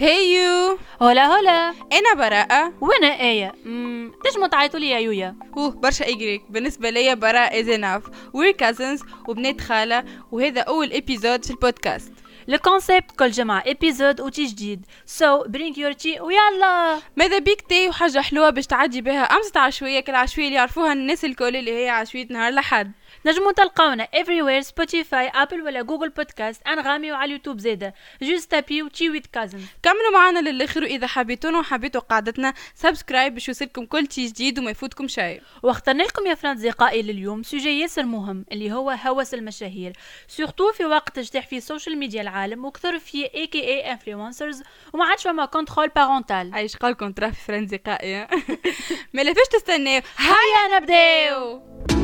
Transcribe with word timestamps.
هيو 0.00 0.78
هلا 1.00 1.26
هلا 1.26 1.74
أنا 1.92 2.14
براءة 2.16 2.72
وأنا 2.80 3.20
آية 3.20 3.54
مم، 3.64 4.12
تنجموا 4.24 4.46
تعيطوا 4.48 4.80
لي 4.80 4.90
يا 4.90 4.98
يويا 4.98 5.36
اوه 5.56 5.70
برشا 5.70 6.08
y 6.08 6.15
grec 6.15 6.42
بالنسبة 6.50 6.90
ليا 6.90 7.14
براء 7.14 7.62
is 7.62 7.66
enough. 7.66 8.10
We're 8.10 8.66
cousins 8.66 9.04
وبنات 9.28 9.60
خالة 9.60 10.04
وهذا 10.32 10.60
أول 10.60 10.92
épisode 10.92 11.44
في 11.44 11.50
ال 11.50 11.57
podcast. 11.57 12.12
ال 12.48 12.56
concept 12.56 13.10
كل 13.18 13.30
جمعة 13.30 13.62
épisode 13.66 14.20
و 14.20 14.26
tea 14.26 14.44
جديد. 14.44 14.86
So 15.06 15.44
bring 15.46 15.78
your 15.78 15.92
tea 15.92 16.20
ويلا. 16.20 16.98
ماذا 17.16 17.38
بيك 17.38 17.60
tea؟ 17.60 17.88
وحاجة 17.88 18.20
حلوة 18.20 18.50
باش 18.50 18.66
تعدي 18.66 19.00
بها. 19.00 19.22
أمس 19.22 19.56
عشوية 19.56 20.00
كالعشوية 20.00 20.44
اللي 20.44 20.56
يعرفوها 20.56 20.92
الناس 20.92 21.24
الكل 21.24 21.56
اللي 21.56 21.84
هي 21.84 21.88
عشوية 21.88 22.26
نهار 22.30 22.48
الأحد. 22.48 22.92
نجموا 23.26 23.52
تلقاونا 23.52 24.08
everywhere 24.16 24.60
Spotify 24.60 25.28
Apple 25.28 25.62
ولا 25.62 25.82
Google 25.82 26.08
Podcast 26.08 26.62
Anghami 26.66 27.12
وعلى 27.12 27.24
اليوتيوب 27.24 27.58
زاده 27.58 27.94
جوست 28.22 28.50
تابي 28.50 28.82
وتي 28.82 29.10
ويت 29.10 29.26
كازن. 29.26 29.60
كملوا 29.82 30.12
معنا 30.12 30.38
للآخر 30.50 30.82
وإذا 30.82 31.06
حبيتونا 31.06 31.58
وحبيتوا 31.58 32.00
قعدتنا 32.00 32.54
سبسكرايب 32.74 33.34
باش 33.34 33.48
يوصلكم 33.48 33.86
كل 33.86 34.06
شي 34.12 34.26
جديد 34.26 34.58
وما 34.58 34.70
يفوتكم 34.70 35.08
شيء. 35.08 35.42
واخترنا 35.62 36.02
لكم 36.02 36.26
يا 36.26 36.34
فرانت 36.34 36.58
زقائي 36.60 37.02
لليوم 37.02 37.42
سوجي 37.42 37.80
ياسر 37.80 38.02
مهم 38.02 38.44
اللي 38.52 38.72
هو 38.72 38.90
هوس 38.90 39.34
المشاهير. 39.34 39.92
سورتو 40.28 40.72
في 40.72 40.84
وقت 40.84 41.18
اجتاح 41.18 41.46
فيه 41.46 41.56
السوشيال 41.56 41.98
ميديا 41.98 42.22
العالم 42.22 42.64
وكثر 42.64 42.98
فيه 42.98 43.30
اي 43.34 43.46
كي 43.46 43.64
اي 43.68 43.92
انفلونسرز 43.92 44.62
وما 44.92 45.04
عادش 45.04 45.22
فما 45.22 45.44
كنترول 45.44 45.88
بارونتال 45.88 46.54
عايش 46.54 46.76
قالكم 46.76 47.12
تراه 47.12 47.30
في 47.30 47.40
فرنزي 47.44 47.76
قائية 47.76 48.28
ما 49.14 49.22
لفاش 49.22 49.46
تستناو. 49.52 50.02
هيا 50.18 50.78
نبداو! 50.78 51.99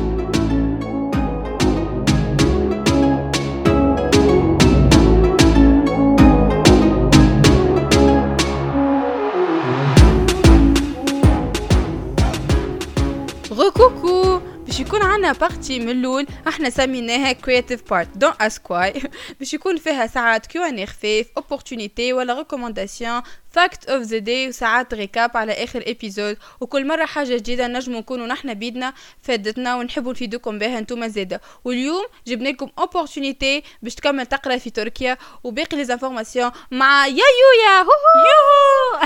باش 15.17 15.23
يكون 15.25 15.25
عنا 15.25 15.39
partie 15.39 15.79
من 15.79 15.89
الأول 15.89 16.27
إحنا 16.47 16.69
سميناها 16.69 17.31
creative 17.31 17.89
part 17.89 18.17
دون 18.17 18.31
اسكواي 18.41 18.93
باش 19.39 19.53
يكون 19.53 19.77
فيها 19.77 20.07
ساعات 20.07 20.45
Q&A 20.45 20.85
خفيف 20.85 21.27
opportunité 21.37 22.13
ولا 22.13 22.33
recommandation 22.37 23.21
fact 23.57 23.89
of 23.89 24.01
the 24.01 24.17
day 24.17 24.47
وساعات 24.47 24.93
récap 24.93 25.37
على 25.37 25.51
آخر 25.51 25.83
épisode 25.87 26.37
وكل 26.61 26.87
مرة 26.87 27.05
حاجة 27.05 27.35
جديدة 27.37 27.67
نجمو 27.67 27.99
نكونوا 27.99 28.27
نحنا 28.27 28.53
بيدنا 28.53 28.93
فادتنا 29.21 29.75
ونحبوا 29.75 30.11
نفيدوكم 30.11 30.59
بها 30.59 30.79
انتوما 30.79 31.07
زاده 31.07 31.41
واليوم 31.65 32.05
جبنا 32.27 32.49
لكم 32.49 32.69
opportunité 32.79 33.63
باش 33.81 33.95
تكمل 33.95 34.25
تقرأ 34.25 34.57
في 34.57 34.69
تركيا. 34.69 35.17
وباقي 35.43 35.77
les 35.77 35.85
informations 35.85 36.51
مع 36.71 37.07
يا 37.07 37.13
يويا 37.13 37.81
هو 37.81 37.91
يوهو 38.27 39.05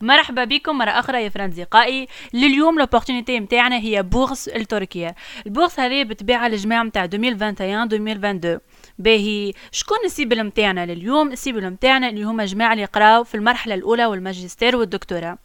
مرحبا 0.08 0.44
بكم 0.44 0.78
مرة 0.78 0.90
أخرى 0.90 1.24
يا 1.24 1.28
فرنزقائي 1.28 2.08
لليوم 2.34 2.78
l'opportunité 2.78 3.40
متاعنا 3.40 3.78
هي 3.78 4.02
bourse 4.02 4.48
لتركيا. 4.48 5.14
ال 5.46 5.51
bourse 5.51 5.80
هذه 5.80 6.02
بتباع 6.02 6.46
الجماعة 6.46 6.82
متاع 6.82 7.06
2021-2022 7.06 7.16
باهي. 8.98 9.52
شكون 9.72 9.98
ال 10.04 10.11
cible 10.11 10.44
متاعنا 10.44 10.86
لليوم؟ 10.86 11.32
ال 11.32 11.38
cible 11.38 11.70
متاعنا 11.70 12.08
اللي 12.08 12.24
هما 12.24 12.44
جماعة 12.44 12.72
اللي 12.72 12.82
يقراو 12.82 13.24
في 13.24 13.34
المرحلة 13.34 13.74
الأولى 13.74 14.06
والماجستير 14.06 14.76
والدكتوراه. 14.76 15.38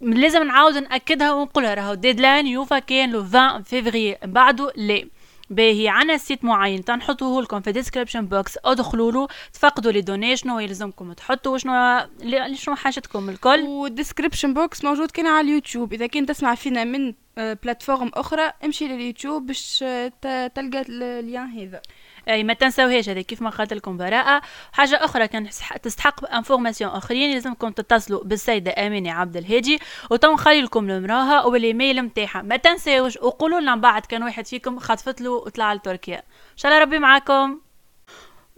لازم 0.00 0.42
نعاود 0.42 0.76
نأكدها 0.76 1.32
ونقولها 1.32 1.74
راهو 1.74 1.94
deadline 1.94 2.46
يوفا 2.46 2.78
كان 2.78 3.10
le 3.10 3.22
20 3.22 3.62
فيفري 3.62 4.16
بعده 4.24 4.72
لا. 4.76 5.08
باهي 5.50 5.88
عنا 5.88 6.16
site 6.16 6.44
معين 6.44 6.84
تنحطوه 6.84 7.42
لكم 7.42 7.60
في 7.60 7.72
description 7.72 8.26
box 8.26 8.58
ادخلوا 8.64 9.12
له 9.12 9.28
تفقدوا 9.52 9.92
les 9.92 10.00
données 10.00 10.36
شنو 10.36 10.58
يلزمكم 10.58 11.12
تحطوا 11.12 11.58
شنو 11.58 12.06
شنو 12.54 12.74
حاجتكم 12.74 13.28
الكل. 13.28 13.60
وال 13.60 13.74
description 13.74 14.54
box 14.54 14.84
موجود 14.84 15.10
كان 15.10 15.26
على 15.26 15.48
اليوتيوب. 15.48 15.92
إذا 15.92 16.06
كنت 16.06 16.28
تسمع 16.28 16.54
فينا 16.54 16.84
من 16.84 17.14
آه، 17.38 17.58
plateforme 17.62 18.10
أخرى 18.14 18.52
امشي 18.64 18.88
لليوتيوب 18.88 19.46
باش 19.46 19.84
آه، 19.86 20.12
تلقى 20.54 20.80
ال 20.88 20.98
lien 20.98 21.36
هذا. 21.36 21.82
أي 22.28 22.44
ما 22.44 22.52
تنساوهاش 22.52 23.08
هذا 23.08 23.20
كيف 23.20 23.42
ما 23.42 23.50
قالت 23.50 23.72
لكم 23.72 23.96
براءة. 23.96 24.42
حاجة 24.72 25.04
أخرى 25.04 25.28
كان 25.28 25.48
تستحق 25.82 26.34
informations 26.34 26.90
آخرين 26.90 27.34
لازمكم 27.34 27.70
تتصلوا 27.70 28.24
بالسيدة 28.24 28.86
آمينة 28.86 29.12
عبد 29.12 29.36
الهادي. 29.36 29.78
وتو 30.10 30.32
نخلي 30.32 30.62
لكم 30.62 30.90
نمراها 30.90 31.44
والايميل 31.44 32.00
نتاعها 32.00 32.42
ما 32.42 32.56
تنساوش 32.56 33.16
وقولوا 33.16 33.60
لنا 33.60 33.76
بعد 33.76 34.06
كان 34.06 34.22
واحد 34.22 34.46
فيكم 34.46 34.78
خطفت 34.78 35.20
له 35.20 35.30
وطلع 35.30 35.72
لتركيا. 35.72 36.18
إن 36.18 36.56
شاء 36.56 36.72
الله 36.72 36.82
ربي 36.82 36.98
معاكم. 36.98 37.60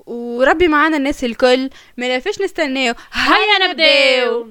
وربي 0.06 0.68
معانا 0.68 0.96
الناس 0.96 1.24
الكل. 1.24 1.70
ما 1.96 2.16
نستناو. 2.16 2.94
هيا 3.12 3.68
نبداو. 3.68 4.48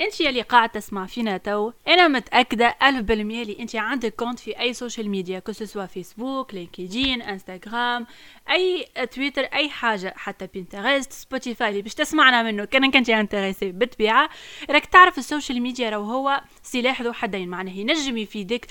انت 0.00 0.20
يلي 0.20 0.42
قاعد 0.42 0.68
تسمع 0.68 1.06
فينا 1.06 1.36
تو. 1.36 1.72
أنا 1.88 2.08
متأكدة 2.08 2.76
ألف 2.82 3.00
بالمية 3.00 3.42
اللي 3.42 3.56
انت 3.60 3.76
عندك 3.76 4.14
compte 4.14 4.38
في 4.38 4.60
أي 4.60 4.72
social 4.72 5.10
media 5.10 5.38
que 5.38 5.54
ce 5.54 5.65
soit 5.65 5.86
Facebook 5.86 6.54
LinkedIn 6.54 7.22
Instagram 7.22 8.06
أي 8.50 8.88
تويتر 9.10 9.42
أي 9.42 9.68
حاجة 9.70 10.14
حتى 10.16 10.48
Pinterest 10.54 11.12
Spotify 11.12 11.68
اللي 11.68 11.82
باش 11.82 11.94
تسمعنا 11.94 12.42
منه 12.42 12.64
كان 12.64 12.90
كنت 12.90 13.10
intéressé 13.10 13.72
بالطبيعة. 13.72 14.30
راك 14.70 14.86
تعرف 14.86 15.18
ال 15.18 15.24
social 15.24 15.62
media 15.62 15.90
راهو 15.90 16.02
هو 16.04 16.40
سلاح 16.62 17.02
ذو 17.02 17.12
حدين 17.12 17.48
معناه 17.48 17.72
ينجم 17.72 18.16
يفيدك 18.16 18.66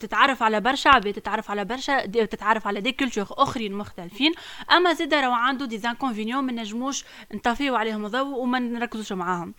تتعرف 0.00 0.42
على 0.42 0.60
برشا 0.60 0.90
عباد 0.90 1.14
تتعرف 1.14 1.50
على 1.50 1.64
برشا 1.64 2.06
تتعرف 2.06 2.66
على 2.66 2.80
des 2.80 2.92
cultures 2.92 3.26
أخرين 3.30 3.72
مختلفين. 3.72 4.32
أما 4.72 4.92
زيد 4.92 5.14
راهو 5.14 5.32
عنده 5.32 5.66
des 5.66 5.78
inconvénients 5.78 6.44
ما 6.44 6.52
نجموش 6.52 7.04
نطفيو 7.34 7.76
عليهم 7.76 8.06
الضوء 8.06 8.38
وما 8.38 8.58
نركزوش 8.58 9.12
معاهم. 9.12 9.54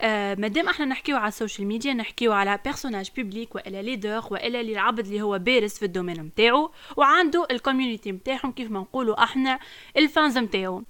آه 0.00 0.34
مادام 0.34 0.68
إحنا 0.68 0.84
نحكيو 0.84 1.16
على 1.16 1.28
ال 1.28 1.34
social 1.34 1.68
media 1.68 1.94
نحكيو 1.94 2.32
على 2.32 2.58
personnage 2.64 3.10
public 3.16 3.54
وإلا 3.54 3.82
leader 3.82 4.22
وإلا 4.30 4.60
العبد 4.60 5.06
اللي 5.06 5.22
هو 5.22 5.38
بارز 5.38 5.72
في 5.72 5.84
ال 5.84 5.89
domaine 5.89 6.20
نتاعو 6.20 6.70
وعنده 6.96 7.46
ال 7.50 7.56
community 7.56 8.12
نتاعهم 8.12 8.52
كيف 8.52 8.70
ما 8.70 8.80
نقولوا 8.80 9.22
إحنا 9.24 9.58
ال 9.96 10.04
fans 10.04 10.38
نتاعو 10.38 10.82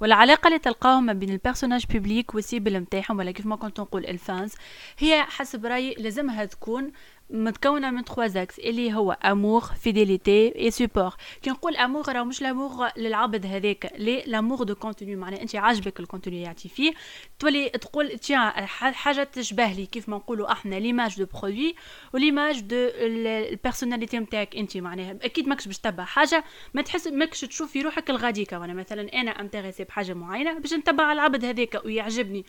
والعلاقة 0.00 0.48
اللي 0.48 0.58
تلقاهم 0.58 1.06
ما 1.06 1.12
بين 1.12 1.30
ال 1.30 1.35
personnage 1.35 1.86
public 1.86 2.34
وال 2.34 2.46
cible 2.46 2.76
نتاعهم 2.76 3.18
ولا 3.18 3.30
كيف 3.30 3.46
ما 3.46 3.56
كنت 3.56 3.80
نقول 3.80 4.06
ال 4.06 4.16
fans 4.16 4.54
هي 4.98 5.22
حسب 5.22 5.66
رأيي 5.66 5.94
لازمها 5.98 6.44
تكون 6.44 6.92
متكونة 7.30 7.90
من 7.90 8.04
trois 8.04 8.26
axes 8.26 8.58
اللي 8.58 8.94
هو 8.94 9.12
amour 9.12 9.60
fidélité 9.60 10.58
et 10.58 10.70
support 10.70 11.14
كي 11.42 11.50
نقول 11.50 11.76
amour 11.76 12.08
راه 12.08 12.22
مش 12.22 12.42
l'amour 12.42 12.88
للعبد 12.96 13.46
هذاك 13.46 13.92
لي 13.98 14.22
l'amour 14.26 14.62
du 14.62 14.74
contenu 14.74 15.16
معناها 15.16 15.42
أنت 15.42 15.56
عاجبك 15.56 16.00
ال 16.00 16.05
contenu 16.05 16.42
يعطي 16.42 16.68
فيه. 16.68 16.92
تولي 17.38 17.68
تقول 17.68 18.18
tiens 18.18 18.66
حاجة 18.66 19.22
تشبه 19.22 19.72
لي 19.72 19.86
كيف 19.86 20.08
ما 20.08 20.16
نقولوا 20.16 20.52
إحنا 20.52 20.74
l'image 20.74 21.18
du 21.18 21.26
produit 21.26 21.74
و 22.14 22.20
l'image 22.20 22.60
de 22.60 22.76
ال 22.76 22.87
personnalité 22.87 24.18
نتاعك 24.18 24.56
أنت. 24.56 24.76
معناها 24.76 25.16
أكيد 25.22 25.48
ماكش 25.48 25.66
باش 25.66 25.78
تتبع 25.78 26.04
حاجة 26.04 26.44
ما 26.74 26.82
تحس 26.82 27.06
ماكش 27.06 27.40
تشوف 27.40 27.72
في 27.72 27.82
روحك 27.82 28.10
الغاديكا 28.10 28.58
وأنا 28.58 28.74
مثلا 28.74 29.20
أنا 29.20 29.30
intéressé 29.30 29.84
بحاجة 29.84 30.14
معينة 30.14 30.58
باش 30.58 30.74
نتبع 30.74 31.12
العبد 31.12 31.44
هذاك 31.44 31.82
ويعجبني. 31.84 32.44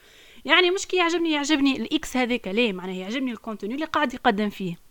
يعني 0.45 0.71
مش 0.71 0.87
كي 0.87 0.97
يعجبني 0.97 1.31
يعجبني 1.31 1.77
ال 1.78 1.97
X 1.97 2.17
هذاك 2.17 2.47
ليه؟ 2.47 2.73
معناها 2.73 2.95
يعجبني 2.95 3.31
ال 3.31 3.37
contenu 3.37 3.75
اللي 3.75 3.85
قاعد 3.85 4.13
يقدم 4.13 4.49
فيه. 4.49 4.86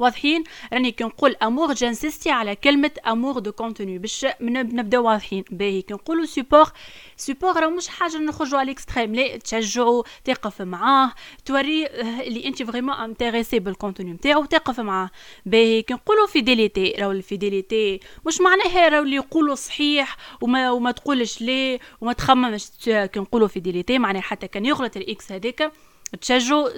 واضحين. 0.00 0.44
راني 0.72 0.90
كي 0.92 1.04
نقول 1.04 1.36
amour 1.42 1.72
j'insiste 1.72 2.30
على 2.30 2.56
كلمة 2.56 2.90
amour 3.06 3.38
du 3.38 3.52
contenu 3.52 3.98
باش 3.98 4.26
نبداو 4.40 5.06
واضحين. 5.06 5.44
باهي 5.50 5.82
كي 5.82 5.94
نقولوا 5.94 6.24
support 6.24 6.66
support 7.16 7.60
راه 7.60 7.68
مش 7.68 7.88
حاجة 7.88 8.18
نخرجوا 8.18 8.58
على 8.58 8.66
ال 8.66 8.72
extrême 8.72 9.14
لا 9.14 9.36
تشجعوا 9.36 10.02
تقف 10.24 10.62
معاه. 10.62 11.12
توري 11.44 11.86
آه، 11.86 12.20
اللي 12.20 12.46
أنت 12.46 12.62
vraiment 12.62 12.94
intéressé 12.94 13.58
بال 13.58 13.70
contenu 13.70 14.12
نتاعو 14.12 14.44
تقف 14.44 14.80
معاه. 14.80 15.10
باهي 15.46 15.82
كي 15.82 15.94
نقولوا 15.94 16.26
fidélité 16.26 16.94
راهو 16.98 17.10
ال 17.10 17.20
fidélité 17.20 18.00
مش 18.26 18.40
معناها 18.40 18.88
راهو 18.88 19.02
اللي 19.02 19.16
يقولوا 19.16 19.54
صحيح 19.54 20.16
وما 20.40 20.70
وما 20.70 20.90
تقولش 20.90 21.40
ليه 21.42 21.78
وما 22.00 22.12
تخممش. 22.12 22.68
كي 22.84 23.20
نقولوا 23.20 23.48
fidélité 23.48 23.98
معناها 23.98 24.22
حتى 24.22 24.48
كان 24.48 24.66
يغلط 24.66 24.96
ال 24.96 25.14
X 25.14 25.32
هذاك. 25.32 25.72
تشجعوا 26.20 26.68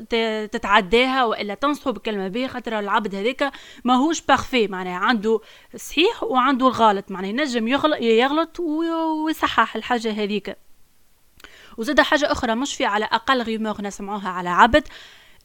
تتعداها 0.46 1.24
وإلا 1.24 1.54
تنصحوا 1.54 1.92
بكلمة 1.92 2.28
به 2.28 2.46
خاطر 2.46 2.78
العبد 2.78 3.14
هذاك 3.14 3.52
ماهوش 3.84 4.20
parfait 4.20 4.68
معناها 4.68 4.96
عنده 4.98 5.40
صحيح 5.76 6.22
وعنده 6.22 6.66
الغلط 6.66 7.10
معناها 7.10 7.30
ينجم 7.30 7.68
يغلط, 7.68 8.00
يغلط 8.00 8.60
وي- 8.60 8.90
ويصحح 8.92 9.76
الحاجة 9.76 10.12
هذيك. 10.12 10.56
وزاد 11.78 12.00
حاجة 12.00 12.32
أخرى 12.32 12.54
مش 12.54 12.74
في 12.74 12.84
على 12.84 13.04
أقل 13.04 13.42
rumeur 13.42 13.82
نسمعوها 13.82 14.28
على 14.28 14.48
عبد 14.48 14.88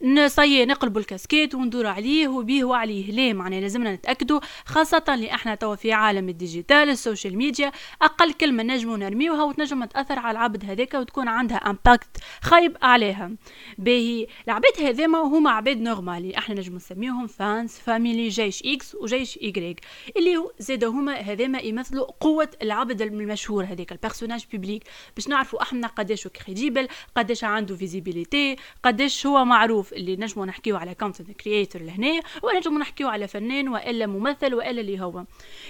نصي 0.01 0.65
نقلبوا 0.65 1.01
الكاسكيت 1.01 1.55
وندور 1.55 1.87
عليه 1.87 2.27
وبيه 2.27 2.63
وعليه. 2.63 3.11
ليه؟ 3.11 3.33
معناه 3.33 3.59
لازمنا 3.59 3.95
نتأكدوا 3.95 4.39
خاصة 4.65 5.03
اللي 5.09 5.33
إحنا 5.33 5.55
توا 5.55 5.75
في 5.75 5.91
عالم 5.91 6.29
ال 6.29 6.37
digital 6.37 6.89
ال 6.89 6.96
social 6.96 7.37
media 7.37 7.71
أقل 8.01 8.33
كلمة 8.33 8.63
نجموا 8.63 8.97
نرميوها 8.97 9.43
وتنجم 9.43 9.85
تأثر 9.85 10.19
على 10.19 10.31
العبد 10.31 10.65
هذاك 10.65 10.93
وتكون 10.93 11.27
عندها 11.27 11.57
impact 11.57 12.07
خايب 12.41 12.77
عليها. 12.81 13.31
باهي 13.77 14.27
العباد 14.47 14.71
هذوما 14.81 15.19
هما 15.19 15.51
عباد 15.51 15.77
normal 15.81 16.35
إحنا 16.35 16.55
نجموا 16.55 16.77
نسميهم 16.77 17.27
fans 17.27 17.79
family 17.79 18.29
جيش 18.29 18.63
X 18.65 18.95
وجيش 18.95 19.39
Y 19.41 19.79
اللي 20.17 20.43
زاد 20.59 20.83
هما 20.83 21.13
هذوما 21.13 21.59
يمثلوا 21.59 22.05
قوة 22.19 22.49
العبد 22.61 23.01
المشهور 23.01 23.63
هذاك 23.63 23.91
ال 23.91 23.96
personnage 23.96 24.45
public 24.51 24.83
باش 25.15 25.27
نعرفوا 25.27 25.61
إحنا 25.61 25.87
قداش 25.87 26.27
crédible 26.27 26.87
قداش 27.15 27.43
عنده 27.43 27.75
visibilité 27.75 28.55
قداش 28.83 29.25
هو 29.25 29.45
معروف. 29.45 29.86
اللي 29.93 30.15
نجموا 30.15 30.45
نحكيو 30.45 30.77
على 30.77 30.95
content 30.95 31.31
creator 31.31 31.81
لهنا 31.81 32.21
ونجموا 32.43 32.79
نحكيو 32.79 33.07
على 33.07 33.27
فنان 33.27 33.69
وإلا 33.69 34.05
ممثل 34.05 34.53
وإلا 34.53 34.81
اللي 34.81 34.99
هو. 35.01 35.23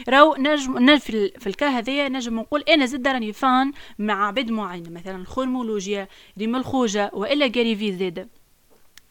راو 0.09 0.35
نجم 0.35 0.97
في, 0.97 1.29
في 1.29 1.47
ال 1.47 1.52
cas 1.52 1.67
هذايا 1.67 2.09
نجم 2.09 2.39
نقول 2.39 2.61
أنا 2.61 2.85
زد 2.85 3.07
راني 3.07 3.33
fan 3.33 3.71
مع 3.99 4.27
عباد 4.27 4.51
معين 4.51 4.93
مثلا 4.93 5.25
خرمولوجيا 5.25 6.07
ريم 6.39 6.55
الخوجة 6.55 7.11
وإلا 7.13 7.47
جاريفي 7.47 7.91
زاد 7.91 8.27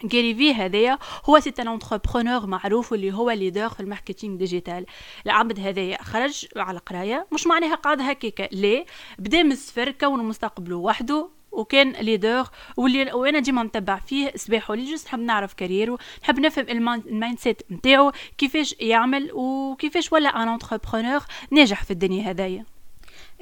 جيريفي 0.05 0.55
هذايا 0.55 0.99
هو 1.25 1.41
c'est 1.41 1.53
un 1.59 1.69
entrepreneur 1.69 2.47
معروف 2.47 2.93
اللي 2.95 3.13
هو 3.13 3.31
leader 3.31 3.69
في 3.69 3.81
ال 3.81 3.87
marketing 3.87 4.37
digital. 4.37 4.87
العبد 5.27 5.61
هذايا 5.61 6.03
خرج 6.03 6.47
على 6.57 6.79
قراية 6.79 7.27
مش 7.33 7.47
معناها 7.47 7.75
قاعد 7.75 8.01
هكاك 8.01 8.49
لا. 8.53 8.85
بدأ 9.19 9.43
من 9.43 9.53
الصفر 9.53 9.91
كون 9.91 10.25
مستقبله 10.25 10.77
وحده. 10.77 11.36
وكان 11.57 11.93
leader 11.93 12.47
واللي 12.77 13.13
وأنا 13.13 13.39
ديما 13.39 13.63
نتبع 13.63 13.99
فيه 13.99 14.33
صباح 14.37 14.71
ولي 14.71 14.93
juste 14.93 15.07
نحب 15.07 15.19
نعرف 15.19 15.55
carrière 15.55 15.94
و 15.94 15.99
نحب 16.23 16.41
نفهم 16.41 16.67
ال 16.69 17.39
mindset 17.39 17.63
نتاعو 17.71 18.13
كيفاش 18.39 18.75
يعمل 18.81 19.31
وكيفاش 19.33 20.13
ولا 20.13 20.43
un 20.43 20.49
entrepreneur 20.49 21.21
ناجح 21.51 21.85
في 21.85 21.91
الدنيا 21.91 22.31
هذايا. 22.31 22.65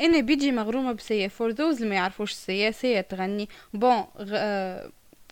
أنا 0.01 0.21
بيجي 0.21 0.53
مغرومة 0.53 0.93
ب 0.93 1.02
Sia 1.02 1.29
for 1.29 1.51
those 1.51 1.77
اللي 1.77 1.89
ما 1.89 1.95
يعرفوش 1.95 2.31
السيا 2.31 2.71
سيا 2.71 3.01
تغني. 3.01 3.49
bon 3.75 4.05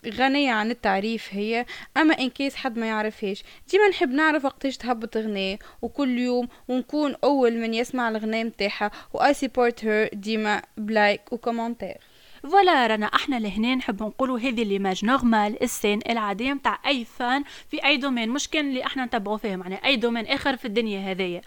غنية 0.07 0.53
عن 0.53 0.71
التعريف 0.71 1.29
هي 1.31 1.67
أما 1.97 2.15
in 2.15 2.31
case 2.31 2.55
حد 2.55 2.79
ما 2.79 2.87
يعرفهاش. 2.87 3.43
ديما 3.71 3.89
نحب 3.89 4.11
نعرف 4.11 4.45
وقتاش 4.45 4.77
تهبط 4.77 5.17
غناء 5.17 5.59
وكل 5.83 6.19
يوم 6.19 6.49
ونكون 6.69 7.15
أول 7.25 7.59
من 7.59 7.75
يسمع 7.75 8.09
الغناء 8.09 8.45
متاعها 8.45 8.91
و 9.13 9.35
I 9.35 9.41
support 9.41 9.85
her 9.85 10.11
ديما 10.13 10.63
ب 10.77 10.88
like 10.88 11.33
و 11.33 11.38
commentaire. 11.38 11.97
voilà 12.43 12.87
رانا 12.87 13.07
إحنا 13.07 13.37
لهنا 13.37 13.75
نحب 13.75 14.03
نقولوا 14.03 14.39
هذه 14.39 14.65
l'image 14.65 15.05
normale 15.05 15.63
ال 15.63 15.69
saine 15.69 16.01
العادية 16.11 16.53
نتاع 16.53 16.79
أي 16.87 17.05
fan 17.05 17.45
في 17.71 17.85
أي 17.85 17.97
domaine 17.97 18.31
مش 18.31 18.49
كان 18.49 18.69
اللي 18.69 18.87
إحنا 18.87 19.05
نتبعوا 19.05 19.37
فيه 19.37 19.57
معناها 19.57 19.85
أي 19.85 19.97
domaine 19.97 20.27
آخر 20.27 20.57
في 20.57 20.65
الدنيا 20.65 21.11
هذيا 21.11 21.43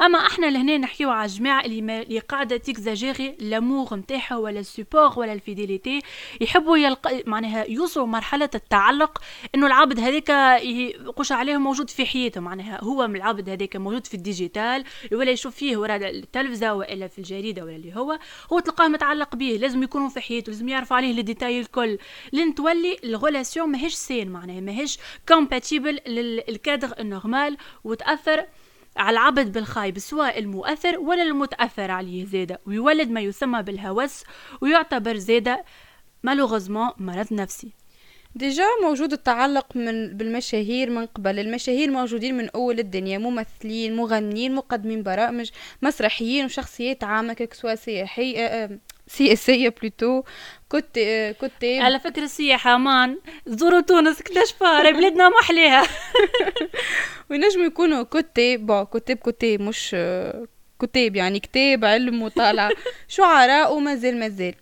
أما 0.00 0.18
إحنا 0.18 0.46
لهنا 0.46 0.78
نحكيو 0.78 1.10
على 1.10 1.24
الجماعه 1.24 1.64
اللي, 1.64 2.02
اللي 2.02 2.18
قاعدة 2.18 2.56
ت 2.56 2.65
exagérer 2.65 3.36
l'amour 3.40 3.94
نتاعها 3.94 4.36
ولا 4.36 4.60
ال 4.60 4.67
support 4.67 5.18
ولا 5.18 5.32
ال 5.32 5.40
fidélité 5.40 6.00
يحبوا 6.40 6.76
يلق... 6.76 7.22
معناها 7.26 7.64
يوصلوا 7.70 8.06
مرحلة 8.06 8.50
التعلق 8.54 9.22
إنه 9.54 9.66
العبد 9.66 10.00
هذاك 10.00 10.28
يقوش 10.64 11.32
عليه 11.32 11.56
موجود 11.56 11.90
في 11.90 12.06
حياته 12.06 12.40
معناها 12.40 12.84
هو 12.84 13.08
من 13.08 13.16
العبد 13.16 13.48
هذاك 13.48 13.76
موجود 13.76 14.06
في 14.06 14.14
ال 14.14 14.23
digital 14.23 14.84
ولا 15.12 15.30
يشوف 15.30 15.54
فيه 15.56 15.76
ورا 15.76 15.96
التلفزة 15.96 16.74
وإلا 16.74 17.08
في 17.08 17.18
الجريدة 17.18 17.64
ولا 17.64 17.76
اللي 17.76 17.96
هو 17.96 18.18
هو 18.52 18.58
تلقاه 18.58 18.88
متعلق 18.88 19.36
به 19.36 19.58
لازم 19.60 19.82
يكونوا 19.82 20.08
في 20.08 20.20
حياته. 20.20 20.33
لازم 20.40 20.68
يعرف 20.68 20.92
عليه 20.92 21.18
الديتاي 21.20 21.60
الكل. 21.60 21.98
لين 22.32 22.54
تولي 22.54 22.96
ال 23.04 23.11
relation 23.11 23.68
ماهيش 23.68 23.94
saine 23.94 24.30
معناها 24.30 24.60
ماهيش 24.60 24.98
compatible 25.28 26.00
لل 26.06 26.31
cadre 26.31 26.94
ال 27.00 27.08
normal 27.08 27.56
وتأثر 27.84 28.46
على 28.96 29.10
العبد 29.10 29.52
بالخايب 29.52 29.98
سواء 29.98 30.38
المؤثر 30.38 30.98
ولا 30.98 31.22
المتأثر 31.22 31.90
عليه 31.90 32.24
زادة. 32.24 32.60
ويولد 32.66 33.10
ما 33.10 33.20
يسمى 33.20 33.62
بالهوس 33.62 34.24
ويعتبر 34.60 35.16
زادة 35.16 35.64
malheureusement 36.22 36.90
مرض 36.98 37.32
نفسي. 37.32 37.72
déjà 38.36 38.64
موجود 38.82 39.12
التعلق 39.12 39.76
من 39.76 40.16
بالمشاهير 40.16 40.90
من 40.90 41.06
قبل. 41.06 41.38
المشاهير 41.38 41.90
موجودين 41.90 42.36
من 42.36 42.48
أول 42.48 42.78
الدنيا 42.78 43.18
ممثلين 43.18 43.96
مغنيين 43.96 44.54
مقدمين 44.54 45.02
برامج 45.02 45.50
مسرحيين 45.82 46.44
وشخصيات 46.44 47.04
عامة 47.04 47.32
كسوا 47.32 47.74
سياحية 47.74 48.80
سياسية 49.06 49.68
plutôt 49.82 50.22
كنت 50.68 50.98
كنت 51.40 51.64
على 51.64 52.00
فكرة 52.00 52.22
السياحة 52.24 52.76
man. 52.78 53.18
زوروا 53.46 53.80
تونس 53.80 54.20
اكتشفها 54.20 54.90
بلادنا 54.90 55.28
ما 55.28 55.40
أحلاها 55.40 55.82
وينجموا 57.30 57.66
يكونوا 57.66 58.02
كتاب 58.02 58.66
bon 58.66 58.84
كتاب 58.84 59.16
كتاب 59.16 59.60
مش 59.60 59.96
كتاب 60.82 61.16
يعني 61.16 61.40
كتاب 61.40 61.84
علم 61.84 62.22
وطالع 62.22 62.70
شعراء 63.08 63.74
ومازال 63.76 64.18
مازال. 64.20 64.54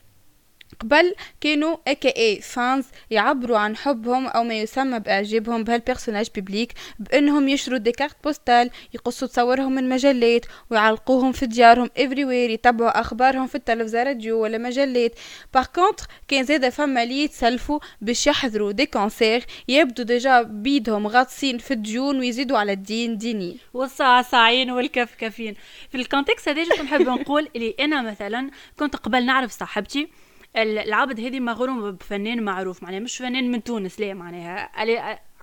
قبل 0.81 1.15
كانوا 1.41 1.77
هكا 1.89 2.17
les 2.17 2.41
fans 2.41 2.85
يعبروا 3.11 3.59
عن 3.59 3.77
حبهم 3.77 4.27
أو 4.27 4.45
ما 4.45 4.55
يسمى 4.55 5.01
بإعجابهم 5.01 5.65
بهال 5.65 5.79
personnage 5.79 6.27
public 6.35 6.73
بإنهم 6.99 7.49
يشروا 7.49 7.79
des 7.79 7.93
cartes 7.93 8.17
postales 8.25 8.71
يقصوا 8.95 9.29
تصورهم 9.29 9.75
من 9.75 9.89
مجلات 9.89 10.47
ويعلقوهم 10.71 11.33
في 11.33 11.47
ديارهم 11.47 11.91
افري 11.99 12.53
يتبعوا 12.53 13.01
أخبارهم 13.01 13.47
في 13.47 13.55
التلفزة 13.55 14.03
راديو 14.03 14.39
ولا 14.43 14.59
مجلات. 14.59 15.19
par 15.55 15.67
contre 15.67 16.07
كان 16.29 16.45
زاده 16.45 16.71
فما 16.71 17.03
اللي 17.03 17.25
يتسلفوا 17.25 17.81
باش 18.01 18.27
يحضروا 18.27 18.73
des 18.73 18.87
concerts 18.87 19.45
يبدو 19.69 20.03
déjà 20.03 20.43
بيدهم 20.43 21.07
غاطسين 21.07 21.59
في 21.59 21.71
الديون 21.71 22.19
ويزيدوا 22.19 22.59
على 22.59 22.73
الدين 22.73 23.19
ديني. 23.19 23.57
والصعصعين 23.75 24.71
والكفكفين. 24.71 25.55
في 25.91 25.97
ال 25.97 26.03
contexte 26.03 26.49
هذا 26.49 26.83
نحب 26.83 27.01
نقول 27.03 27.49
اللي 27.57 27.75
أنا 27.81 28.03
مثلا 28.03 28.51
كنت 28.79 28.97
قبل 28.97 29.27
نعرف 29.27 29.53
صاحبتي 29.53 30.09
العبد 30.57 31.21
هذه 31.21 31.41
مغروم 31.41 31.91
بفنان 31.91 32.43
معروف 32.43 32.83
معناها 32.83 33.01
مش 33.01 33.17
فنان 33.17 33.51
من 33.51 33.63
تونس 33.63 34.01
لا 34.01 34.15
معناها 34.15 34.71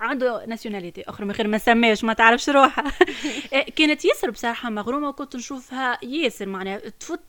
عنده 0.00 0.46
nationalité 0.46 1.02
أخرى 1.08 1.26
من 1.26 1.32
غير 1.32 1.48
ما 1.48 1.58
سماش 1.58 2.04
ما 2.04 2.12
تعرفش 2.12 2.48
روحها. 2.48 2.92
إيه، 3.52 3.70
كانت 3.70 4.04
ياسر 4.04 4.30
بصراحة 4.30 4.70
مغرومة 4.70 5.08
وكنت 5.08 5.36
نشوفها 5.36 5.98
ياسر 6.02 6.46
معناها 6.46 6.78
تفوت 6.78 7.20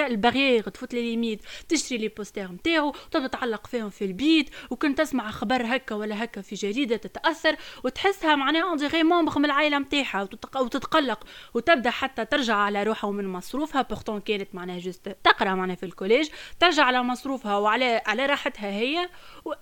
ال 0.00 0.07
barrière 0.07 0.62
تفوت 0.62 0.94
les 0.94 1.02
limites 1.02 1.40
تشتري 1.68 1.98
les 1.98 2.08
posters 2.08 2.52
نتاعو 2.52 2.88
وتبدا 2.88 3.26
تعلق 3.26 3.66
فيهم 3.66 3.90
في 3.90 4.04
البيت 4.04 4.50
وكنت 4.70 4.98
تسمع 4.98 5.30
خبر 5.30 5.76
هكا 5.76 5.94
ولا 5.94 6.24
هكا 6.24 6.40
في 6.40 6.54
جريدة 6.54 6.96
تتأثر 6.96 7.56
وتحسها 7.84 8.36
معناها 8.36 8.62
un 8.62 8.76
degré 8.76 9.02
من 9.02 9.44
العائلة 9.44 9.78
نتاعها 9.78 10.28
وتتقلق 10.56 11.24
وتبدأ 11.54 11.90
حتى 11.90 12.24
ترجع 12.24 12.56
على 12.56 12.82
روحها 12.82 13.08
ومن 13.08 13.28
مصروفها. 13.28 13.82
pourtant 13.82 14.20
كانت 14.20 14.54
معناها 14.54 14.78
juste 14.78 15.16
تقرأ 15.24 15.54
معناها 15.54 15.76
في 15.76 15.86
ال 15.86 15.91
collège 15.91 16.28
ترجع 16.60 16.84
على 16.84 17.02
مصروفها 17.02 17.56
وعلى 17.56 18.02
على 18.06 18.26
راحتها 18.26 18.70
هي. 18.70 19.08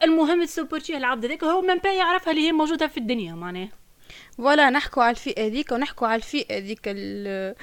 المهم 0.02 0.44
ت 0.44 0.49
supporter 0.49 0.88
يه 0.88 0.96
العبد 0.96 1.24
هذاك 1.24 1.44
هو 1.44 1.60
من 1.60 1.78
يعرفها 2.02 2.30
اللي 2.30 2.46
هي 2.46 2.52
موجودة 2.52 2.86
في 2.86 2.98
الدنيا 2.98 3.34
معناها. 3.34 3.68
ولا 4.38 4.70
نحكوا 4.70 5.02
على 5.02 5.10
الفئة 5.10 5.48
ذيك 5.48 5.72
ونحكوا 5.72 6.06
على 6.06 6.16
الفئة 6.16 6.58
ذيك 6.58 6.88
اللي 6.88 7.54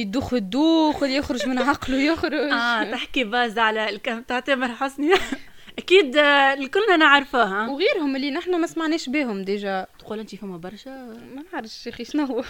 يدوخ 0.00 0.34
الدوخ 0.34 1.02
واللي 1.02 1.16
يخرج 1.16 1.48
من 1.48 1.58
عقله 1.58 1.96
يخرج 1.96 2.52
آه 2.52 2.90
تحكي 2.90 3.24
باز 3.24 3.58
على 3.58 3.88
الكلام 3.88 4.22
تاع 4.22 4.40
تامر 4.40 4.68
حسني. 4.68 5.14
أكيد 5.78 6.16
الكلنا 6.16 6.96
نعرفوها 6.96 7.68
وغيرهم 7.68 8.16
اللي 8.16 8.30
نحن 8.30 8.60
ما 8.60 8.66
سمعناش 8.66 9.08
بهم 9.08 9.42
déjà. 9.42 9.86
تقول 9.98 10.18
انت 10.18 10.34
فما 10.34 10.56
برشا؟ 10.56 10.90
ما 11.34 11.44
نعرفش 11.52 11.86
يا 11.86 11.92
أخي 11.92 12.04
شنو 12.04 12.44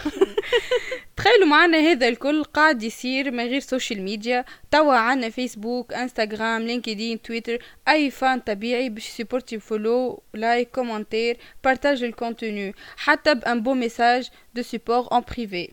تخيلوا 1.17 1.47
معنا 1.47 1.77
هذا 1.77 2.07
الكل 2.07 2.43
قاعد 2.43 2.83
يصير 2.83 3.31
من 3.31 3.43
غير 3.43 3.59
social 3.59 4.01
media 4.01 4.45
توا 4.71 4.93
عنا 4.93 5.29
فيسبوك 5.29 5.93
انستغرام 5.93 6.61
لينكدين 6.61 7.21
تويتر 7.21 7.59
أي 7.87 8.11
fan 8.11 8.39
طبيعي 8.39 8.89
باش 8.89 9.05
سيبورتي 9.07 9.59
فولو 9.59 10.23
لايك 10.33 10.69
كومنتير 10.71 11.37
بارتاج 11.63 12.03
الكونتوني 12.03 12.73
حتى 12.97 13.35
ب 13.35 13.44
un 13.44 13.63
beau 13.63 13.73
message 13.73 14.29
de 14.55 14.61
support 14.61 15.07
en 15.11 15.23
privé 15.35 15.69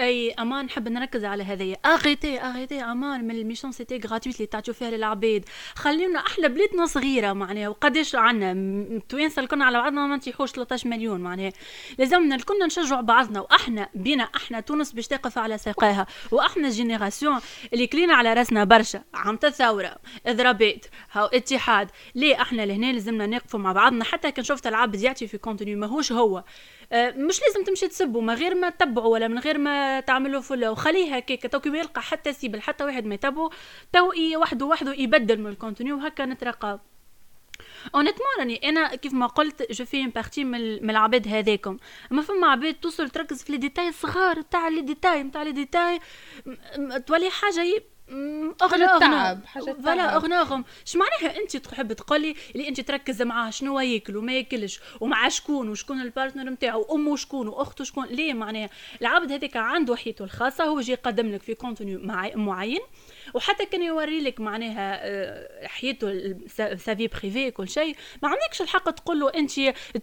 أي 0.00 0.30
أمان 0.32 0.64
نحب 0.64 0.88
نركز 0.88 1.24
على 1.24 1.42
هذايا 1.42 1.76
أغيتي 1.86 2.38
أغيتي 2.38 2.82
أمان 2.82 3.24
من 3.24 3.30
ال 3.34 3.72
méchanceté 3.72 3.98
gratuite 3.98 4.36
اللي 4.36 4.46
تعطيو 4.46 4.74
فيها 4.74 4.90
للعباد 4.90 5.44
خلينا 5.74 6.18
إحنا 6.18 6.48
بلادنا 6.48 6.86
صغيرة 6.86 7.32
معناها 7.32 7.68
وقداش 7.68 8.14
عندنا 8.14 9.00
توانسه 9.08 9.42
الكل 9.42 9.62
على 9.62 9.78
بعضنا 9.78 10.06
ما 10.06 10.16
نتيحوش 10.16 10.50
13 10.50 10.88
مليون 10.88 11.20
معناها. 11.20 11.52
لازمنا 11.98 12.34
الكلنا 12.34 12.66
نشجعوا 12.66 13.00
بعضنا 13.00 13.40
وأحنا 13.40 13.88
بينا 13.94 14.24
أحنا 14.36 14.60
تونس 14.60 14.92
باش 14.92 15.06
تقف 15.06 15.38
على 15.38 15.58
ساقيها. 15.58 16.06
وأحنا 16.30 16.68
ال 16.68 16.75
génération 16.75 17.40
اللي 17.72 17.86
كلينا 17.86 18.14
على 18.14 18.32
راسنا 18.32 18.64
برشا 18.64 19.02
عمت 19.14 19.44
الثوره 19.44 19.96
اضرابات 20.26 20.86
هاو 21.12 21.26
اتحاد. 21.26 21.90
ليه 22.14 22.42
أحنا 22.42 22.66
لهنا 22.66 22.92
لازمنا 22.92 23.26
نقفوا 23.26 23.60
مع 23.60 23.72
بعضنا؟ 23.72 24.04
حتى 24.04 24.30
كان 24.32 24.44
شفت 24.44 24.66
العبد 24.66 25.02
يعطي 25.02 25.26
في 25.26 25.38
contenu 25.38 25.74
ماهوش 25.74 26.12
هو. 26.12 26.44
مش 26.92 27.40
لازم 27.42 27.64
تمشي 27.66 27.88
تسبوا 27.88 28.22
من 28.22 28.34
غير 28.34 28.54
ما 28.54 28.70
تتبعوا 28.70 29.12
ولا 29.12 29.28
من 29.28 29.38
غير 29.38 29.58
ما 29.58 30.00
تعملوا 30.00 30.40
follow 30.40 30.72
وخليه 30.72 31.16
هكاك 31.16 31.42
تو 31.52 31.60
كي 31.60 31.68
يلقى 31.68 32.02
حتى 32.02 32.32
سيبل 32.32 32.60
حتى 32.60 32.84
واحد 32.84 33.04
ما 33.04 33.14
يتبعوا 33.14 33.50
تو 33.92 34.12
وحده 34.36 34.66
وحده 34.66 34.94
يبدل 34.94 35.40
من 35.40 35.46
ال 35.50 35.55
contenu 35.55 35.92
وهكا 35.92 36.26
نترقى. 36.26 36.80
honnêtement 37.94 38.28
راني 38.38 38.68
أنا 38.68 38.94
كيف 38.94 39.12
ما 39.12 39.26
قلت 39.26 39.72
je 39.72 39.84
fais 39.84 40.06
partie 40.06 40.44
من 40.44 40.90
العباد 40.90 41.28
هذاكم. 41.28 41.76
اما 42.12 42.22
فما 42.22 42.46
عباد 42.46 42.74
توصل 42.74 43.10
تركز 43.10 43.42
في 43.42 43.52
les 43.52 43.58
détails 43.58 43.92
صغار 43.92 44.40
تاع 44.40 44.68
les 44.68 44.80
détails 44.80 45.22
نتاع 45.22 45.42
les 45.42 45.52
détails 45.52 46.00
تولي 47.06 47.30
حاجة 47.30 47.82
حاجة 49.46 49.76
voilà 49.82 50.16
أغناهم. 50.16 50.64
اش 50.86 50.96
معناها 50.96 51.40
أنت 51.40 51.56
تحب 51.56 51.92
تقولي 51.92 52.34
اللي 52.54 52.68
أنت 52.68 52.80
تركز 52.80 53.22
معاه 53.22 53.50
شنو 53.50 53.80
ياكل 53.80 54.16
وما 54.16 54.32
ياكلش 54.32 54.80
ومع 55.00 55.28
شكون 55.28 55.68
وشكون 55.68 56.00
ال 56.00 56.06
partner 56.06 56.50
نتاعو 56.50 56.82
امه 56.94 57.16
شكون 57.16 57.48
وأخته 57.48 57.84
شكون؟ 57.84 58.06
ليه 58.06 58.34
معناها؟ 58.34 58.70
العبد 59.00 59.32
هذاك 59.32 59.56
عنده 59.56 59.96
حياته 59.96 60.24
الخاصة 60.24 60.64
هو 60.64 60.78
يجي 60.80 60.92
يقدم 60.92 61.30
لك 61.30 61.42
في 61.42 61.54
contenu 61.54 61.96
معين. 62.36 62.80
وحتى 63.34 63.66
كان 63.66 63.82
يوري 63.82 64.20
لك 64.20 64.40
معناها 64.40 65.00
آه، 65.02 65.66
حياته 65.66 66.36
sa 66.56 66.76
vie 66.76 67.06
privée 67.06 67.50
كل 67.50 67.68
شيء. 67.68 67.96
ما 68.22 68.28
عندكش 68.28 68.62
الحق 68.62 68.90
تقول 68.90 69.20
له 69.20 69.28
أنت 69.28 69.52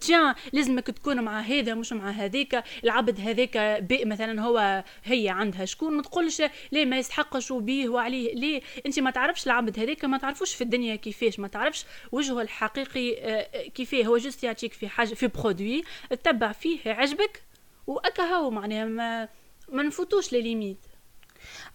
tiens 0.00 0.34
لازمك 0.52 0.86
تكون 0.86 1.20
مع 1.20 1.40
هذا 1.40 1.74
مش 1.74 1.92
مع 1.92 2.10
هذيك. 2.10 2.62
العبد 2.84 3.20
هذاك 3.20 3.84
مثلا 4.06 4.42
هو 4.42 4.84
هي 5.04 5.28
عندها 5.28 5.64
شكون 5.64 5.92
ما 5.92 6.02
تقولش 6.02 6.42
ليه 6.72 6.84
ما 6.84 6.98
يستحقش 6.98 7.50
وبيه 7.50 7.97
وعليه 7.98 8.34
ليه؟ 8.34 8.62
انت 8.86 8.98
ما 8.98 9.10
تعرفش 9.10 9.46
العبد 9.46 9.78
هذاك 9.78 10.04
ما 10.04 10.18
تعرفوش 10.18 10.54
في 10.54 10.64
الدنيا 10.64 10.96
كيفاش 10.96 11.38
ما 11.38 11.48
تعرفش 11.48 11.84
وجهه 12.12 12.40
الحقيقي 12.40 13.16
آه، 13.18 13.68
كيفاه. 13.68 14.02
هو 14.02 14.16
juste 14.16 14.44
يعطيك 14.44 14.72
في 14.72 14.88
حاجة 14.88 15.14
في 15.14 15.26
produit 15.26 15.84
تتبع 16.10 16.52
فيه 16.52 16.80
عجبك 16.86 17.42
واكا 17.86 18.22
هو 18.22 18.50
معناها 18.50 18.84
ما 18.84 19.28
ما 19.68 19.82
نفوتوش 19.82 20.32
les 20.32 20.42
limites 20.42 20.78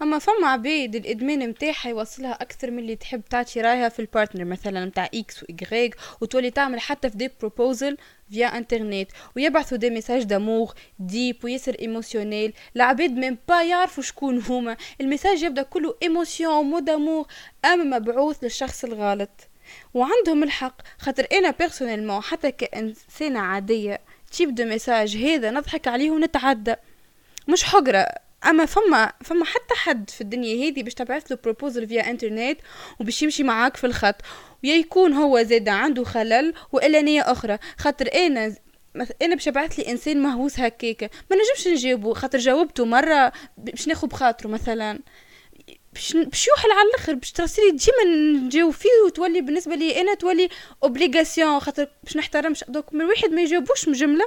أما 0.02 0.20
فما 0.20 0.48
عبيد 0.48 0.96
الإدمان 0.96 1.50
متاعها 1.50 1.90
يوصلها 1.90 2.32
أكثر 2.32 2.72
من 2.72 2.80
اللي 2.80 2.96
تحب 2.96 3.22
تعطي 3.30 3.62
رأيها 3.62 3.90
في 3.90 4.00
ال 4.00 4.05
partner 4.06 4.46
مثلا 4.46 4.86
متاع 4.86 5.10
X 5.14 5.44
و 5.44 5.70
Y 5.70 5.96
وتولي 6.22 6.52
تعمل 6.52 6.80
حتى 6.80 7.10
في 7.10 7.18
des 7.18 7.30
proposals 7.40 7.98
via 8.32 8.58
internet 8.58 9.12
ويبعثوا 9.36 9.78
des 9.78 9.90
messages 9.90 10.24
d'amour 10.24 10.74
deep 11.00 11.38
وياسر 11.44 11.76
émotionnels 11.80 12.54
العباد 12.76 13.12
même 13.12 13.38
pas 13.48 13.64
يعرفوا 13.64 14.04
شكون 14.04 14.42
هما. 14.42 14.78
الميساج 15.02 15.44
يبدأ 15.44 15.64
كله 15.64 15.96
émotions 16.04 16.66
mots 16.66 16.80
d'amour 16.80 17.28
أما 17.66 18.00
مبعوث 18.00 18.44
للشخص 18.44 18.84
الغلط. 18.84 19.50
وعندهم 19.94 20.44
الحق 20.44 20.82
خاطر 20.98 21.28
أنا 21.34 21.52
personnellement 21.52 22.22
حتى 22.22 22.52
كإنسانة 22.52 23.40
عادية 23.40 24.00
type 24.32 24.56
de 24.56 24.66
message 24.66 25.18
هذا 25.18 25.52
نضحك 25.52 25.88
عليه 25.88 26.12
ونتعدى. 26.12 26.76
مش 27.48 27.64
حقرة 27.64 28.08
أما 28.50 28.66
فما 28.66 29.12
فما 29.24 29.46
حتى 29.46 29.76
حد 29.76 30.10
في 30.10 30.22
الدنيا 30.22 30.70
هذه 30.70 30.84
باش 30.84 30.94
تبعث 30.94 31.32
له 31.32 31.38
proposal 31.44 31.88
via 31.88 32.10
internet 32.10 32.60
وباش 33.00 33.22
يمشي 33.24 33.44
معاك 33.44 33.78
في 33.78 33.88
الخط 33.88 34.16
ويا 34.64 34.76
يكون 34.76 35.14
هو 35.14 35.44
زاد 35.44 35.70
عنده 35.70 36.04
خلل 36.04 36.54
والا 36.72 37.02
نية 37.02 37.22
أخرى. 37.22 37.58
خاطر 37.78 38.10
أنا 38.14 38.56
أنا 39.22 39.36
باش 39.36 39.48
أبعث 39.48 39.80
لي 39.80 39.92
إنسان 39.92 40.22
مهووس 40.22 40.60
هكاك 40.60 41.12
ما 41.32 41.38
نجمش 41.38 41.68
نجاوبه. 41.68 42.14
خاطر 42.14 42.38
جاوبته 42.38 42.86
مرة 42.86 43.32
باش 43.58 43.88
ناخذ 43.88 44.08
بخاطره 44.08 44.48
مثلا. 44.48 45.00
باش 45.94 46.48
يوحل 46.48 46.72
على 46.72 46.90
الآخر 46.90 47.14
باش 47.14 47.32
ترسلي 47.32 47.72
ديما 47.72 48.16
نجاوب 48.46 48.74
فيه 48.74 48.90
وتولي 49.06 49.42
بالنسبة 49.42 49.76
لي 49.76 50.02
أنا 50.02 50.14
تولي 50.14 50.50
obligation 50.84 51.60
خاطر 51.60 51.88
باش 52.04 52.18
نحترمش. 52.18 52.64
donc 52.68 52.94
من 52.94 53.06
واحد 53.06 53.30
ما 53.30 53.42
يجاوبوش 53.42 53.88
مجمله 53.88 54.26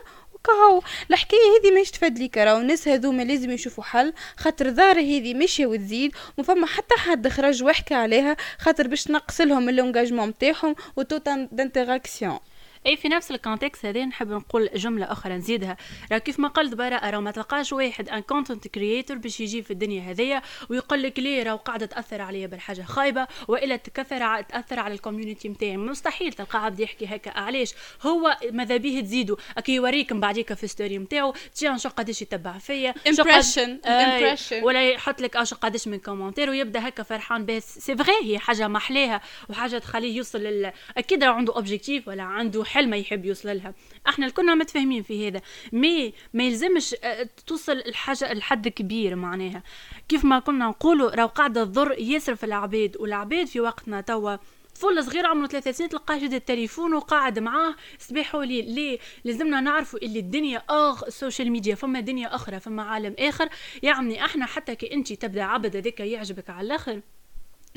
هكا 0.52 0.86
الحكاية 1.10 1.40
هذه 1.40 1.72
ماهيش 1.72 1.90
تفاد 1.90 2.18
لي 2.18 2.30
راهو. 2.36 2.60
الناس 2.60 2.88
هذوما 2.88 3.22
لازم 3.22 3.50
يشوفوا 3.50 3.84
حل 3.84 4.12
خاطر 4.36 4.70
ظاهره 4.70 5.00
هذه 5.00 5.34
ماشية 5.34 5.66
وتزيد 5.66 6.12
وما 6.38 6.46
فما 6.46 6.66
حتى 6.66 6.94
حد 6.94 7.28
خرج 7.28 7.64
وحكى 7.64 7.94
عليها 7.94 8.36
خاطر 8.58 8.86
باش 8.88 9.04
تنقص 9.04 9.40
لهم 9.40 9.68
ل 9.68 9.74
engagement 9.74 10.28
نتاعهم 10.28 10.74
و 10.96 11.03
tout 11.03 11.33
ça 11.33 11.48
d'interaction 11.52 12.38
أي 12.86 12.96
في 12.96 13.08
نفس 13.08 13.30
ال 13.30 13.36
contexte 13.36 13.86
هذا 13.86 14.04
نحب 14.04 14.28
نقول 14.30 14.70
جملة 14.74 15.12
أخرى 15.12 15.34
نزيدها. 15.34 15.76
راه 16.12 16.18
كيف 16.18 16.38
ما 16.40 16.48
قلت 16.48 16.74
برا 16.74 17.10
راه 17.10 17.20
ما 17.20 17.30
تلقاش 17.30 17.72
واحد 17.72 18.08
un 18.08 18.20
content 18.20 18.68
creator 18.68 19.16
باش 19.16 19.40
يجي 19.40 19.62
في 19.62 19.70
الدنيا 19.70 20.02
هذيا 20.10 20.42
ويقول 20.70 21.02
لك 21.02 21.18
ليه 21.18 21.42
راه 21.42 21.54
قاعدة 21.54 21.86
تأثر 21.86 22.20
عليا 22.20 22.46
بالحاجة 22.46 22.82
خايبة 22.82 23.26
وإلا 23.48 23.76
تكثر 23.76 24.42
تأثر 24.42 24.80
على 24.80 24.94
ال 24.94 25.00
community 25.00 25.48
نتاعي 25.48 25.76
مستحيل 25.76 26.32
تلقى 26.32 26.64
عبد 26.64 26.80
يحكي 26.80 27.06
هكا. 27.06 27.30
علاش؟ 27.30 27.74
هو 28.02 28.36
ماذا 28.52 28.76
به 28.76 29.00
تزيدوا 29.00 29.36
أكي 29.58 29.74
يوريك 29.74 30.12
من 30.12 30.20
بعديك 30.20 30.52
في 30.52 30.66
story 30.66 30.98
نتاعو 30.98 31.34
تجي 31.54 31.78
شو 31.78 31.88
قداش 31.88 32.22
يتبع 32.22 32.58
فيا 32.58 32.94
impression 33.08 33.80
impression 33.86 34.64
ولا 34.64 34.90
يحط 34.90 35.20
لك 35.20 35.36
اش 35.36 35.54
قداش 35.54 35.88
من 35.88 35.98
commentaire 35.98 36.50
ويبدأ 36.50 36.88
هكا 36.88 37.02
فرحان 37.02 37.44
به. 37.44 37.58
c'est 37.58 37.96
vrai 37.96 38.12
هي 38.22 38.38
حاجة 38.38 38.68
محلاها 38.68 39.20
وحاجة 39.48 39.78
تخليه 39.78 40.16
يوصل 40.16 40.38
لل... 40.38 40.72
أكيد 40.96 41.24
عنده 41.24 41.56
objectif 41.56 42.08
ولا 42.08 42.22
عنده 42.22 42.64
حلم 42.76 42.94
يحب 42.94 43.24
يوصل 43.24 43.48
لها. 43.48 43.74
إحنا 44.08 44.26
الكلنا 44.26 44.54
متفاهمين 44.54 45.02
في 45.02 45.28
هذا. 45.28 45.40
mais 45.72 46.12
ما 46.34 46.44
يلزمش 46.44 46.94
آه، 47.04 47.28
توصل 47.46 47.72
الحاجة 47.72 48.32
لحد 48.32 48.68
كبير 48.68 49.16
معناها. 49.16 49.62
كيف 50.08 50.24
ما 50.24 50.38
كنا 50.38 50.66
نقولوا 50.68 51.10
راهو 51.10 51.26
قاعدة 51.26 51.64
تضر 51.64 51.92
ياسر 51.98 52.34
في 52.34 52.46
العباد 52.46 52.96
والعباد 53.00 53.46
في 53.46 53.60
وقتنا 53.60 54.00
توا. 54.00 54.36
طفل 54.74 55.04
صغير 55.04 55.26
عمره 55.26 55.46
ثلاثة 55.46 55.72
سنين 55.72 55.88
تلقاه 55.88 56.18
جد 56.18 56.32
التليفون 56.32 56.94
وقاعد 56.94 57.38
معاه 57.38 57.74
صباح 57.98 58.34
وليل. 58.34 58.74
ليه؟ 58.74 58.98
لازمنا 59.24 59.60
نعرفوا 59.60 59.98
اللي 60.02 60.18
الدنيا 60.18 60.62
آغ 60.70 61.02
ال 61.06 61.12
social 61.12 61.50
media 61.50 61.74
فما 61.74 62.00
دنيا 62.00 62.34
أخرى 62.34 62.60
فما 62.60 62.82
عالم 62.82 63.14
آخر. 63.18 63.48
يعني 63.82 64.24
إحنا 64.24 64.46
حتى 64.46 64.74
كي 64.74 64.94
انت 64.94 65.12
تبدأ 65.12 65.42
عبد 65.42 65.76
هذاك 65.76 66.00
يعجبك 66.00 66.50
على 66.50 66.66
الآخر. 66.66 67.00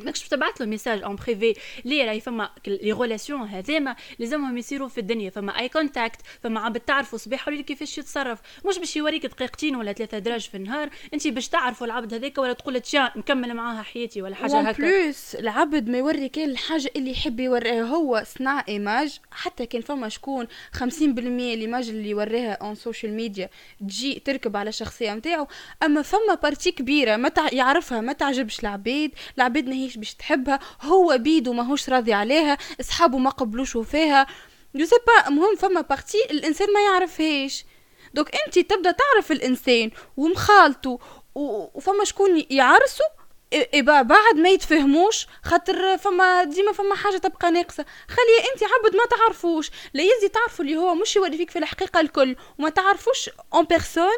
ماكش 0.06 0.28
تبعث 0.28 0.62
له 0.62 0.68
message 0.68 1.04
en 1.04 1.16
privé 1.16 1.54
ليه؟ 1.86 2.06
راهي 2.06 2.20
فما 2.20 2.50
les 2.68 2.92
relations 2.92 3.42
هذاما 3.42 3.96
لازمهم 4.20 4.58
يصيروا 4.58 4.88
في 4.88 4.98
الدنيا. 4.98 5.30
فما 5.30 5.60
أي 5.60 5.70
contact 5.70 6.22
فما 6.44 6.60
عبد 6.60 6.80
تعرفوا 6.80 7.18
صباح 7.18 7.48
وليل 7.48 7.62
كيفاش 7.62 7.98
يتصرف. 7.98 8.40
مش 8.66 8.78
باش 8.78 8.98
يوريك 8.98 9.26
دقيقتين 9.26 9.76
ولا 9.76 9.94
ثلاثة 9.94 10.20
دراج 10.20 10.50
في 10.50 10.58
النهار. 10.58 10.90
انت 11.14 11.28
باش 11.28 11.48
تعرفوا 11.48 11.88
العبد 11.88 12.14
هذاك 12.14 12.38
ولا 12.38 12.54
تقول 12.54 12.82
تشا 12.82 13.12
نكمل 13.16 13.54
معاها 13.54 13.82
حياتي 13.82 14.22
ولا 14.22 14.36
حاجة 14.36 14.60
هكا. 14.60 14.84
plus 14.84 15.36
العبد 15.36 15.90
ما 15.90 15.98
يوري 15.98 16.30
كان 16.30 16.50
الحاجة 16.50 16.92
اللي 16.96 17.12
يحب 17.12 17.40
يوريها. 17.40 17.84
هو 17.84 18.24
صنع 18.26 18.64
image 18.70 19.20
حتى 19.32 19.66
كان 19.66 19.82
فما 19.82 20.10
شكون 20.10 20.48
50% 20.78 20.82
ال 21.02 21.17
image 21.17 21.90
اللي 21.90 22.10
يوريها 22.10 22.52
en 22.52 22.76
social 22.76 23.14
media 23.14 23.50
تجي 23.80 24.22
تركب 24.26 24.58
على 24.58 24.70
الشخصية 24.70 25.14
نتاعو 25.14 25.48
أما 25.84 26.02
فما 26.02 26.36
partie 26.44 26.72
كبيرة 26.72 27.16
ما 27.16 27.32
يعرفها 27.52 28.02
ما 28.02 28.14
تعجبش 28.14 28.60
العباد 28.60 29.12
العباد 29.38 29.68
ماهيش 29.90 29.98
باش 29.98 30.14
تحبها 30.14 30.60
هو 30.82 31.18
بيدو 31.18 31.54
ماهوش 31.54 31.90
راضي 31.90 32.14
عليها 32.14 32.58
اصحابه 32.80 33.18
ما 33.18 33.30
قبلوش 33.30 33.78
فيها 33.78 34.28
je 34.76 34.86
sais 34.86 34.96
مهم 35.30 35.56
فما 35.56 35.82
partie 35.82 36.18
الإنسان 36.32 36.74
ما 36.74 36.82
يعرفهاش. 36.82 37.66
donc 38.14 38.30
أنت 38.46 38.60
تبدأ 38.60 38.92
تعرف 38.92 39.32
الإنسان 39.32 39.92
ومخالطه 40.18 41.00
وفما 41.36 42.04
شكون 42.04 42.46
يعرسوا 42.50 43.06
et 43.54 43.73
bah 43.73 44.02
بعد 44.02 44.36
ما 44.36 44.50
يتفهموش 44.50 45.28
خاطر 45.44 45.98
فما 45.98 46.44
ديما 46.44 46.72
فما 46.72 46.96
حاجة 46.96 47.18
تبقى 47.18 47.52
ناقصة. 47.52 47.86
خلي 48.08 48.50
أنت 48.54 48.64
عبد 48.64 48.96
ما 48.96 49.06
تعرفوش. 49.18 49.72
لا 49.94 50.04
يزي 50.04 50.28
تعرفوا 50.30 50.66
اللي 50.66 50.78
هو 50.78 50.96
مش 50.96 51.16
يوري 51.16 51.38
فيك 51.38 51.50
في 51.50 51.60
الحقيقة 51.60 52.00
الكل 52.00 52.36
وما 52.60 52.70
تعرفوش 52.70 53.30
en 53.54 53.66
personne 53.66 54.18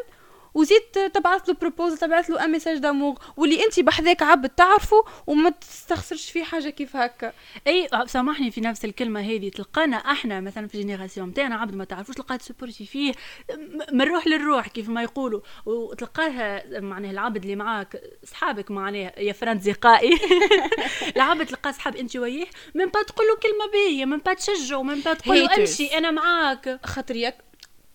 وزيد 0.54 0.82
تبعث 1.14 1.50
له 1.50 1.56
propose 1.62 2.00
تبعث 2.00 2.30
له 2.30 2.46
un 2.46 2.52
message 2.52 2.78
d'amour 2.78 3.16
واللي 3.38 3.66
انت 3.66 3.80
بحذاك 3.80 4.24
عبد 4.24 4.50
تعرفه 4.50 5.04
وما 5.28 5.50
تستخسرش 5.50 6.32
فيه 6.32 6.44
حاجة 6.44 6.70
كيف 6.70 6.96
هكا. 6.96 7.34
أي 7.68 7.88
سامحني 8.06 8.52
في 8.52 8.62
نفس 8.62 8.86
الكلمة 8.86 9.20
هذه. 9.22 9.50
تلقانا 9.50 9.98
إحنا 9.98 10.40
مثلا 10.42 10.68
في 10.68 10.76
الجينيراسيون 10.76 11.30
نتاعنا 11.30 11.56
عبد 11.56 11.76
ما 11.76 11.86
تعرفوش 11.86 12.16
تلقاه 12.16 12.36
تسبورتي 12.36 12.86
فيه 12.86 13.14
من 13.92 14.02
روح 14.02 14.28
للروح 14.28 14.68
كيف 14.68 14.90
ما 14.90 15.04
يقولوا. 15.04 15.42
وتلقاها 15.66 16.80
معناها 16.80 17.12
العبد 17.12 17.44
اللي 17.44 17.56
معاك 17.56 18.02
صحابك 18.24 18.72
معناها 18.72 19.20
يا 19.20 19.34
فرنزقائي 19.34 20.18
العبد 21.16 21.46
تلقاه 21.46 21.72
صحاب 21.72 21.96
أنت 21.96 22.16
وياه 22.16 22.48
من 22.76 22.86
بعد 22.86 23.06
تقول 23.06 23.28
له 23.28 23.36
كلمة 23.36 23.72
باهية 23.74 24.06
من 24.06 24.18
بعد 24.18 24.36
تشجعه 24.36 24.84
من 24.84 25.02
بعد 25.02 25.18
تقول 25.18 25.38
له 25.40 25.56
أمشي 25.58 25.86
أنا 25.98 26.12
معاك. 26.12 26.80
خاطر 26.86 27.16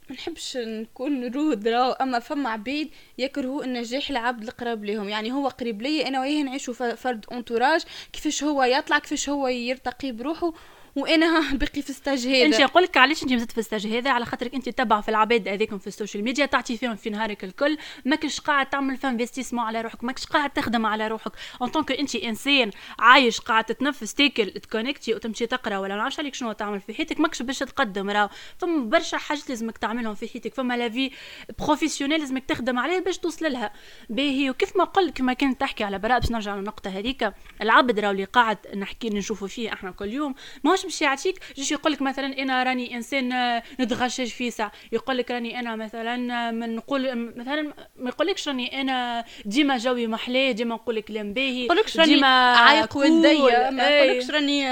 ياك 0.07 0.11
ما 0.11 0.17
نحبش 0.17 0.57
نكون 0.57 1.33
رود 1.33 1.69
راو 1.69 1.93
أما 1.93 2.19
فما 2.19 2.51
عبيد 2.51 2.91
يكرهوا 3.19 3.65
النجاح 3.65 4.11
العبد 4.11 4.43
القريب 4.43 4.85
لهم 4.85 5.09
يعني 5.09 5.33
هو 5.33 5.49
قريب 5.49 5.83
لي 5.83 6.09
أنا 6.09 6.21
وياه 6.21 6.43
نعيشوا 6.43 6.95
فرد 6.95 7.27
انتوراج 7.33 7.83
كيفاش 8.13 8.45
هو 8.45 8.63
يطلع 8.65 8.99
كيفاش 8.99 9.29
هو 9.29 9.49
يرتقي 9.49 10.13
بروحه 10.13 10.53
وأنا 10.97 11.53
باقي 11.53 11.83
في 11.83 11.93
stage 11.93 12.26
هذا. 12.26 12.45
انت 12.45 12.61
نقول 12.61 12.83
لك 12.83 12.97
علاش 12.97 13.23
انت 13.23 13.33
مازلت 13.33 13.53
في 13.53 13.62
stage 13.62 13.87
هذا؟ 13.87 14.11
على 14.11 14.25
خاطرك 14.25 14.55
انت 14.55 14.69
تتبع 14.69 15.00
في 15.00 15.09
العباد 15.09 15.49
هذيكم 15.49 15.79
في 15.79 15.87
ال 15.87 15.92
social 15.92 16.25
media 16.25 16.47
تعطي 16.47 16.76
فيهم 16.76 16.97
في 16.97 17.11
نهارك 17.11 17.45
الكل. 17.45 17.79
ماكش 18.05 18.41
قاعد 18.41 18.71
تعمل 18.71 18.97
في 18.97 19.07
investissement 19.07 19.64
على 19.65 19.81
روحك 19.81 20.05
ماكش 20.05 20.26
قاعد 20.26 20.50
تخدم 20.50 20.87
على 20.87 21.09
روحك. 21.09 21.33
en 21.61 21.69
tant 21.69 21.82
que 21.82 21.93
انت 21.93 22.15
انسان 22.15 22.71
عايش 22.99 23.41
قاعد 23.41 23.65
تتنفس 23.65 24.15
تاكل 24.15 24.50
تconnecti 24.50 25.14
وتمشي 25.15 25.47
تقرا 25.47 25.79
ولا 25.79 25.97
نعرفش 25.97 26.19
عليك 26.19 26.35
شنو 26.35 26.53
تعمل 26.53 26.81
في 26.81 26.95
حياتك 26.95 27.21
ماكش 27.21 27.43
باش 27.43 27.59
تقدم 27.59 28.11
راه 28.11 28.31
فما 28.59 28.85
برشا 28.85 29.17
حاجات 29.17 29.49
لازمك 29.49 29.79
تعملهم 29.79 30.15
في 30.15 30.29
حياتك. 30.29 30.55
فما 30.55 30.76
la 30.76 30.88
vie 30.88 31.11
professionnelle 31.59 32.21
لازمك 32.21 32.45
تخدم 32.45 32.79
عليها 32.79 33.00
باش 33.00 33.19
توصل 33.19 33.53
لها. 33.53 33.73
باهي 34.11 34.50
وكيف 34.50 34.76
ما 34.76 34.85
قلت 34.85 35.17
كما 35.17 35.33
كنت 35.33 35.61
تحكي 35.61 35.85
على 35.85 35.99
براء 35.99 36.21
باش 36.21 36.31
نرجع 36.31 36.57
للنقطة 36.57 36.91
هذيك 36.91 37.33
العبد 37.62 37.99
راه 38.00 38.11
اللي 38.11 38.25
قاعد 38.25 38.59
نحكي 38.76 39.11
نشوفوا 39.11 39.49
فيه 39.49 39.73
إحنا 39.73 39.91
كل 39.91 40.12
يوم 40.12 40.35
ماهوش 40.65 40.86
باش 40.87 41.02
يعطيك 41.02 41.38
جيش 41.57 41.73
يقول 41.73 41.93
لك 41.93 42.02
مثلا 42.02 42.38
أنا 42.43 42.62
راني 42.62 42.95
إنسان 42.97 43.33
آه، 43.33 43.62
نتغشش 43.81 44.33
في 44.33 44.50
ساعة. 44.50 44.73
يقول 44.93 45.19
لك 45.19 45.31
راني 45.31 45.59
أنا 45.61 45.76
مثلا 45.76 46.50
من 46.50 46.76
نقول 46.76 47.33
مثلا 47.37 47.62
ما 47.97 48.09
يقولكش 48.11 48.49
راني 48.49 48.81
أنا 48.81 49.25
ديما 49.45 49.78
جوي 49.78 50.07
محلاه 50.07 50.50
ديما 50.50 50.75
نقول 50.75 51.00
كلام 51.00 51.33
باهي 51.33 51.64
يقولكش 51.64 51.97
راني 51.97 52.25
عايق 52.25 52.97
والديا 52.97 53.71
ما 53.71 53.88
يقولكش 53.88 54.31
راني 54.31 54.66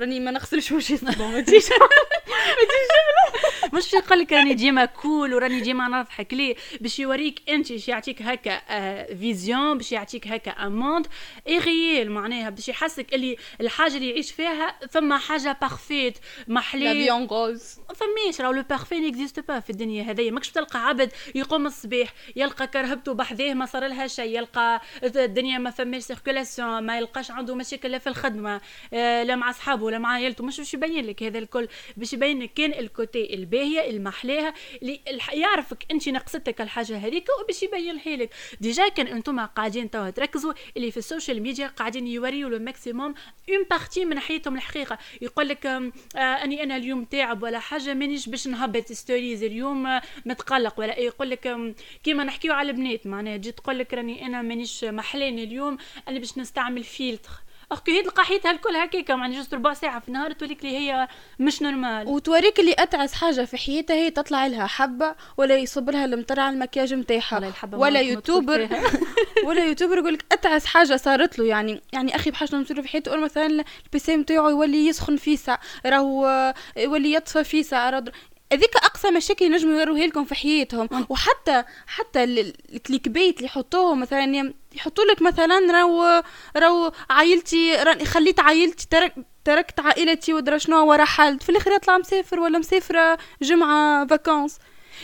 راني 0.00 0.20
ما 0.20 0.30
نغسلش 0.30 0.72
وجهي 0.72 0.98
ما 1.02 1.40
تجيش 1.40 1.64
مش 3.72 3.92
يقول 3.94 4.20
لك 4.20 4.32
راني 4.32 4.54
ديما 4.54 4.84
كول 4.84 5.34
وراني 5.34 5.60
ديما 5.60 5.88
نضحك 5.88 6.34
ليه؟ 6.34 6.56
باش 6.80 6.98
يوريك 6.98 7.42
انت 7.48 7.72
باش 7.72 7.88
يعطيك 7.88 8.22
هكا 8.22 8.60
آه 8.68 9.14
فيزيون 9.14 9.78
باش 9.78 9.92
يعطيك 9.92 10.28
هكا 10.28 10.50
اموند 10.50 11.06
irréel 11.48 12.10
معناها؟ 12.10 12.50
باش 12.50 12.68
يحسك 12.68 13.14
اللي 13.14 13.36
الحاجة 13.60 13.96
اللي 13.96 14.10
يعيش 14.10 14.32
فيها 14.32 14.78
فما 14.90 15.18
حاجة 15.18 15.58
parfaite 15.60 16.18
محلي 16.48 16.84
لا 16.84 16.94
فماش 17.94 18.40
راهو 18.40 18.52
le 18.52 18.62
parfait 18.62 19.00
n'existe 19.00 19.40
pas 19.40 19.60
في 19.60 19.70
الدنيا 19.70 20.02
هذيا 20.02 20.30
ماكش 20.30 20.50
تلقى 20.50 20.86
عبد 20.88 21.12
يقوم 21.34 21.66
الصباح 21.66 22.14
يلقى 22.36 22.66
كرهبته 22.66 23.14
بحذاه 23.14 23.54
ما 23.54 23.66
صار 23.66 23.86
لها 23.86 24.06
شيء 24.06 24.38
يلقى 24.38 24.80
الدنيا 25.02 25.58
ما 25.58 25.70
فماش 25.70 26.02
circulation 26.02 26.82
ما 26.82 26.98
يلقاش 26.98 27.30
عنده 27.30 27.54
مشاكل 27.54 27.90
لا 27.90 27.98
في 27.98 28.06
الخدمة 28.06 28.60
آه 28.92 29.22
لا 29.22 29.36
مع 29.36 29.50
أصحابه 29.50 29.89
ولا 29.90 29.98
مع 29.98 30.08
عائلته 30.12 30.44
مش 30.44 30.58
باش 30.58 30.74
يبين 30.74 31.06
لك 31.06 31.22
هذا 31.22 31.38
الكل 31.38 31.68
باش 31.96 32.12
يبين 32.12 32.42
لك 32.42 32.52
كان 32.54 32.72
ال 32.72 32.84
côté 32.84 33.34
الباهية 33.34 33.90
المحلاها 33.90 34.54
اللي 34.82 35.00
يعرفك 35.32 35.86
أنت 35.90 36.08
نقصتك 36.08 36.60
الحاجة 36.60 36.96
هذيك 36.98 37.26
وباش 37.42 37.62
يبينها 37.62 38.16
لك. 38.16 38.30
déjà 38.60 38.88
كان 38.88 39.06
أنتم 39.06 39.40
قاعدين 39.40 39.90
توا 39.90 40.10
تركزوا 40.10 40.52
اللي 40.76 40.90
في 40.90 40.96
ال 40.96 41.03
social 41.03 41.42
media 41.42 41.66
قاعدين 41.66 42.06
يوريو 42.06 42.48
le 42.48 42.58
maximum 42.58 43.14
une 43.48 43.64
partie 43.70 44.04
من 44.04 44.18
حياتهم 44.18 44.56
الحقيقة. 44.56 44.98
يقول 45.22 45.48
لك 45.48 45.66
آه 45.66 45.90
أني 46.16 46.62
أنا 46.62 46.76
اليوم 46.76 47.04
تعب 47.04 47.42
ولا 47.42 47.58
حاجة 47.58 47.94
مانيش 47.94 48.28
باش 48.28 48.48
نهبط 48.48 48.92
stories 48.92 49.42
اليوم 49.42 49.86
آه 49.86 50.02
متقلق 50.26 50.80
ولا 50.80 50.98
يقول 50.98 51.30
لك 51.30 51.74
كيما 52.02 52.24
نحكيو 52.24 52.52
على 52.52 52.70
البنات 52.70 53.06
معناها 53.06 53.36
تجي 53.36 53.52
تقول 53.52 53.78
لك 53.78 53.94
راني 53.94 54.26
أنا 54.26 54.42
مانيش 54.42 54.84
محلاني 54.84 55.44
اليوم 55.44 55.78
أنا 56.08 56.18
باش 56.18 56.38
نستعمل 56.38 56.84
فيلتر 56.84 57.30
اخكي 57.72 57.92
هي 57.92 58.02
تلقى 58.02 58.24
حياتها 58.24 58.50
الكل 58.50 58.76
هكاك 58.76 59.08
يعني 59.08 59.36
juste 59.36 59.54
ربع 59.54 59.74
ساعة 59.74 60.00
في 60.00 60.08
النهار 60.08 60.32
توليك 60.32 60.64
لي 60.64 60.78
هي 60.78 61.08
مش 61.38 61.62
normal. 61.62 62.08
وتوريك 62.08 62.60
اللي 62.60 62.74
اتعس 62.78 63.12
حاجة 63.14 63.44
في 63.44 63.56
حياتها 63.56 63.94
هي 63.94 64.10
تطلع 64.10 64.46
لها 64.46 64.66
حبة 64.66 65.14
ولا 65.36 65.56
يصب 65.56 65.90
لها 65.90 66.04
المطر 66.04 66.40
على 66.40 66.54
المكياج 66.54 66.94
نتاعها 66.94 67.52
ولا 67.72 68.00
youtuber 68.00 68.68
ولا 69.46 69.64
youtuber 69.64 69.98
يقول 69.98 70.14
لك 70.14 70.24
اتعس 70.32 70.66
حاجة 70.66 70.96
صارت 70.96 71.38
له. 71.38 71.46
يعني 71.46 71.82
يعني 71.92 72.16
أخي 72.16 72.30
بحاجة 72.30 72.56
نصير 72.56 72.82
في 72.82 72.88
حياته 72.88 73.16
مثلا 73.16 73.64
ال 73.86 73.96
PC 73.96 74.16
نتاعو 74.16 74.48
يولي 74.48 74.86
يسخن 74.86 75.16
فيسا 75.16 75.58
راهو 75.86 76.54
يولي 76.76 77.12
يطفى 77.14 77.44
فيسا 77.44 77.76
هذيك 78.52 78.76
أقصى 78.76 79.10
مشاكل 79.10 79.44
ينجموا 79.44 79.78
يوروها 79.78 80.06
لكم 80.06 80.24
في 80.24 80.34
حياتهم. 80.34 80.88
وحتى 81.08 81.64
حتى 81.86 82.24
ال 82.24 83.08
clickbait 83.08 83.36
اللي 83.36 83.46
يحطوه 83.46 83.94
مثلا 83.94 84.52
يحطوا 84.74 85.04
لك 85.04 85.22
مثلا 85.22 85.72
راهو 85.72 86.22
راهو 86.56 86.92
عائلتي 87.10 87.84
خليت 88.04 88.40
عائلتي 88.40 88.86
ترك 88.90 89.14
تركت 89.44 89.80
عائلتي 89.80 90.34
ودرا 90.34 90.58
شنو 90.58 90.90
ورحلت 90.90 91.42
في 91.42 91.48
الآخر 91.48 91.72
يطلع 91.72 91.98
مسافر 91.98 92.40
ولا 92.40 92.58
مسافرة 92.58 93.18
جمعة 93.42 94.06
vacances 94.06 94.58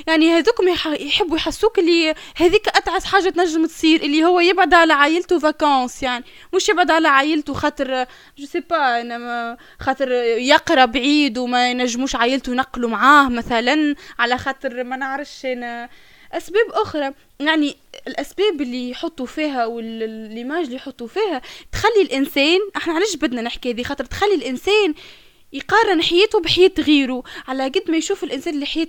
يعني 0.07 0.31
هذوكم 0.31 0.69
يحبوا 1.01 1.37
يحسوك 1.37 1.79
اللي 1.79 2.15
هذيك 2.37 2.69
أتعس 2.69 3.05
حاجة 3.05 3.29
تنجم 3.29 3.67
تصير 3.67 4.03
اللي 4.03 4.25
هو 4.25 4.41
يبعد 4.41 4.75
على 4.75 4.93
عائلته 4.93 5.39
vacances 5.39 6.03
يعني. 6.03 6.25
مش 6.55 6.69
يبعد 6.69 6.91
على 6.91 7.09
عائلته 7.09 7.55
خاطر 7.55 8.07
je 8.39 8.47
sais 8.47 8.61
pas 8.61 9.01
أنا 9.01 9.57
خاطر 9.81 10.13
يقرأ 10.39 10.85
بعيد 10.85 11.39
وما 11.39 11.71
ينجموش 11.71 12.17
عائلته 12.17 12.53
ينقلوا 12.53 12.91
معاه 12.91 13.29
مثلا 13.29 13.95
على 14.19 14.39
خاطر 14.39 14.85
ما 14.85 14.97
نعرفش 14.97 15.47
أنا. 15.47 15.89
أسباب 16.33 16.67
أخرى 16.71 17.13
يعني 17.41 17.77
الأسباب 18.07 18.61
اللي 18.61 18.91
يحطوا 18.91 19.27
فيها 19.27 19.67
وال 19.67 19.95
image 19.95 20.65
اللي 20.65 20.77
يحطوا 20.77 21.07
فيها 21.07 21.43
تخلي 21.73 22.03
الإنسان 22.03 22.59
إحنا 22.77 22.95
علاش 22.95 23.17
بدنا 23.17 23.43
نحكي 23.43 23.73
هذه؟ 23.73 23.83
خاطر 23.83 24.05
تخلي 24.05 24.35
الإنسان 24.35 24.95
يقارن 25.57 26.03
حياته 26.03 26.41
بحياة 26.41 26.71
غيره 26.79 27.23
على 27.49 27.65
قد 27.65 27.83
ما 27.89 27.97
يشوف 27.97 28.25
الإنسان 28.25 28.55
اللي 28.55 28.67
حياة 28.67 28.89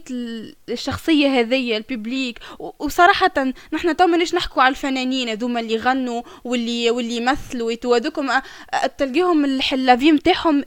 الشخصية 0.70 1.40
هذية 1.40 1.78
ال 1.78 1.84
publique. 1.84 2.40
وصراحة 2.80 3.54
نحن 3.74 3.96
تو 3.96 4.08
مانيش 4.08 4.36
نحكوا 4.36 4.64
على 4.64 4.72
الفنانين 4.72 5.30
هذوما 5.30 5.60
اللي 5.60 5.78
غنوا 5.78 6.22
واللي 6.44 6.92
واللي 6.92 7.16
يمثلوا. 7.16 7.72
وهذوكم 7.86 8.30
تلقيهم 8.98 9.46
ال 9.46 9.57
la 9.57 9.79
vie 9.79 10.12
نتاعهم 10.12 10.64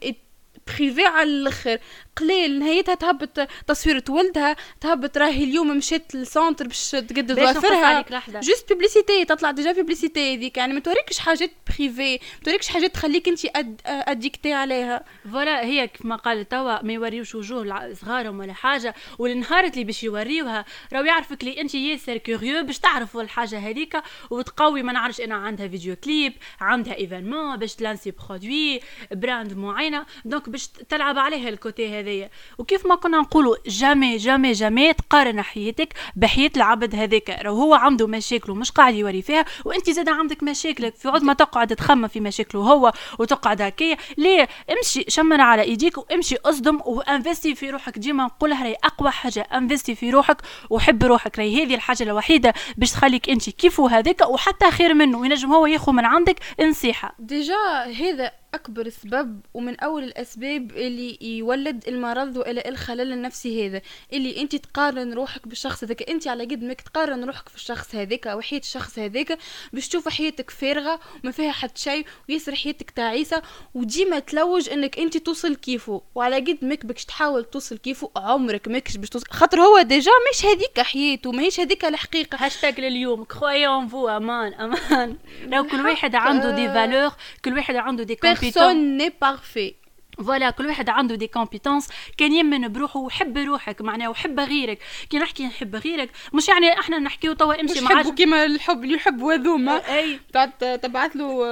privée 0.67 1.05
على 1.05 1.31
الآخر. 1.31 1.79
قليل 2.21 2.59
نهايتها 2.59 2.95
تهبط 2.95 3.49
تصويرة 3.67 4.05
ولدها 4.09 4.57
تهبط 4.81 5.19
راهي 5.19 5.45
اليوم 5.45 5.77
مشيت 5.77 6.15
لل 6.15 6.28
centre 6.28 6.67
باش 6.67 6.91
تقد 6.91 7.33
ظوافرها 7.33 8.05
juste 8.31 8.69
publicité 8.73 9.25
تطلع 9.25 9.51
déjà 9.51 9.73
publicité 9.73 10.35
هذيك 10.35 10.57
يعني 10.57 10.73
ما 10.73 10.81
توريكش 10.81 11.19
حاجات 11.19 11.51
privées 11.67 12.13
ما 12.13 12.45
توريكش 12.45 12.69
حاجات 12.69 12.95
تخليك 12.95 13.29
انت 13.29 13.45
ad... 13.45 13.81
addicté 13.87 14.53
عليها. 14.53 15.05
voilà 15.33 15.65
هي 15.65 15.89
كما 15.89 16.17
قال 16.17 16.49
توا 16.49 16.83
ما 16.83 16.93
يوريوش 16.93 17.35
وجوه 17.35 17.95
صغارهم 17.95 18.39
ولا 18.39 18.53
حاجة 18.53 18.95
والنهار 19.19 19.65
اللي 19.65 19.85
باش 19.85 20.05
يوريوها 20.05 20.65
راهو 20.93 21.05
يعرفك 21.05 21.45
لي 21.45 21.61
انت 21.61 21.75
ياسر 21.75 22.17
curieux 22.17 22.63
باش 22.65 22.79
تعرفوا 22.79 23.23
الحاجة 23.23 23.59
هذيك 23.59 23.97
وتقوي. 24.31 24.83
ما 24.83 24.93
نعرفش 24.93 25.21
أنا 25.21 25.35
عندها 25.35 25.69
vidéo 25.69 25.97
clip 25.97 26.33
عندها 26.61 26.97
événement 26.97 27.57
باش 27.57 27.75
ت 27.75 27.80
lancer 27.80 28.11
produit 28.11 28.81
brand 29.13 29.53
معينة. 29.53 30.07
donc 30.25 30.49
باش 30.49 30.69
تلعب 30.69 31.19
عليها 31.19 31.49
ال 31.49 31.59
côté 31.59 32.01
هذايا 32.11 32.31
وكيف 32.59 32.87
ما 32.87 32.95
كنا 32.95 33.19
نقولوا 33.19 33.57
jamais 33.67 34.17
jamais 34.17 34.53
jamais 34.53 34.93
تقارن 34.93 35.43
حياتك 35.43 35.95
بحياة 36.17 36.51
العبد 36.57 36.95
هذاك. 36.95 37.31
راهو 37.31 37.61
هو 37.61 37.75
عنده 37.75 38.07
مشاكل 38.07 38.53
ومش 38.53 38.71
قاعد 38.71 38.95
يوري 38.95 39.23
فيها 39.23 39.45
وانت 39.65 39.91
زاد 39.91 40.09
عندك 40.09 40.43
مشاكلك. 40.43 40.97
في 40.97 41.09
عود 41.09 41.23
ما 41.23 41.33
تقعد 41.33 41.77
تخمم 41.77 42.09
في 42.09 42.21
مشاكله 42.21 42.61
هو 42.61 42.93
وتقعد 43.19 43.63
هكايا 43.63 43.97
ليه؟ 44.19 44.49
امشي 44.71 45.05
شمر 45.09 45.41
على 45.41 45.63
ايديك 45.63 45.99
وامشي 45.99 46.37
اخدم 46.45 46.81
و 46.85 46.93
investi 46.94 47.55
في 47.55 47.71
روحك. 47.71 47.99
ديما 47.99 48.25
نقولها 48.25 48.63
راهي 48.63 48.77
أقوى 48.85 49.11
حاجة 49.11 49.41
investi 49.41 49.95
في 49.95 50.11
روحك 50.11 50.37
وحب 50.71 51.05
روحك. 51.05 51.39
راهي 51.39 51.65
هذه 51.65 51.75
الحاجة 51.75 52.03
الوحيدة 52.03 52.55
باش 52.77 52.91
تخليك 52.91 53.31
انت 53.31 53.51
كيفو 53.51 53.87
هذاك 53.87 54.21
وحتى 54.29 54.71
خير 54.71 54.95
منه 54.95 55.19
وينجم 55.19 55.53
هو 55.53 55.67
ياخذ 55.67 55.93
من 55.93 56.05
عندك 56.05 56.37
نصيحة. 56.61 57.15
déjà 57.19 57.55
هذا 58.01 58.40
أكبر 58.55 58.89
سبب 58.89 59.41
ومن 59.55 59.81
أول 59.81 60.05
الأسباب 60.05 60.71
اللي 60.71 61.19
يولد 61.21 61.89
المرض 61.89 62.37
وإلى 62.37 62.63
الخلل 62.67 63.13
النفسي 63.13 63.69
هذا 63.69 63.81
اللي 64.13 64.41
أنت 64.41 64.57
تقارن 64.57 65.13
روحك 65.13 65.49
بالشخص 65.49 65.85
هذاك. 65.85 66.11
أنت 66.11 66.29
على 66.29 66.45
قد 66.45 66.63
ما 66.63 66.75
تقارن 66.75 67.25
روحك 67.25 67.49
في 67.49 67.57
الشخص 67.57 67.95
هذاك 67.95 68.27
أو 68.27 68.41
حياة 68.41 68.61
الشخص 68.61 68.99
هذاك 68.99 69.39
باش 69.73 69.89
تشوف 69.89 70.09
حياتك 70.09 70.51
فارغة 70.51 71.01
وما 71.25 71.33
فيها 71.33 71.53
حد 71.53 71.79
شيء 71.79 72.07
وياسر 72.29 72.55
حياتك 72.55 72.91
تعيسة. 72.91 73.43
وديما 73.75 74.19
تلوج 74.19 74.69
أنك 74.69 74.99
أنت 74.99 75.17
توصل 75.17 75.57
كيفه 75.57 76.03
وعلى 76.15 76.37
قد 76.37 76.59
ماك 76.63 76.87
بكش 76.87 77.05
تحاول 77.05 77.45
توصل 77.45 77.79
كيفه 77.79 78.11
عمرك 78.17 78.69
ماكش 78.69 78.97
باش 78.97 79.09
توصل. 79.09 79.27
خاطر 79.31 79.61
هو 79.61 79.83
déjà 79.83 80.13
مش 80.33 80.45
هذيك 80.45 80.81
حياته 80.81 81.33
ماهيش 81.33 81.61
هذيك 81.61 81.85
الحقيقة. 81.85 82.39
هاشتاج 82.41 82.81
لليوم 82.81 83.25
croyez 83.25 83.73
en 83.73 83.89
vous 83.89 84.09
أمان 84.09 84.55
أمان. 84.55 85.17
لو 85.53 85.65
كل 85.67 85.87
واحد 85.87 86.15
عنده 86.15 86.51
des 86.51 86.69
valeurs 86.69 87.13
كل 87.45 87.55
واحد 87.57 87.77
عنده 87.77 88.05
des 88.05 88.15
personne 88.41 88.97
n'est 88.97 89.11
parfait 89.11 89.77
voilà 90.23 90.51
كل 90.51 90.67
واحد 90.67 90.89
عنده 90.89 91.15
des 91.15 91.27
compétences 91.27 91.89
كان 92.19 92.33
يمن 92.33 92.69
بروحه 92.69 93.01
وحب 93.01 93.39
روحك 93.39 93.83
معناها 93.83 94.09
وحب 94.09 94.41
غيرك. 94.41 94.79
كي 95.11 95.19
نحكي 95.19 95.47
نحب 95.47 95.77
غيرك 95.77 96.11
مش 96.33 96.49
يعني 96.49 96.81
إحنا 96.81 96.99
نحكيو 96.99 97.33
توا 97.33 97.61
امشي 97.61 97.81
مع 97.81 98.03
كيما 98.03 98.45
الحب 98.45 98.85
اللي 98.85 98.95
يحب 98.95 99.23
وذوما 99.23 99.77
أي 99.77 100.21
تبعث 100.61 101.17
له 101.17 101.45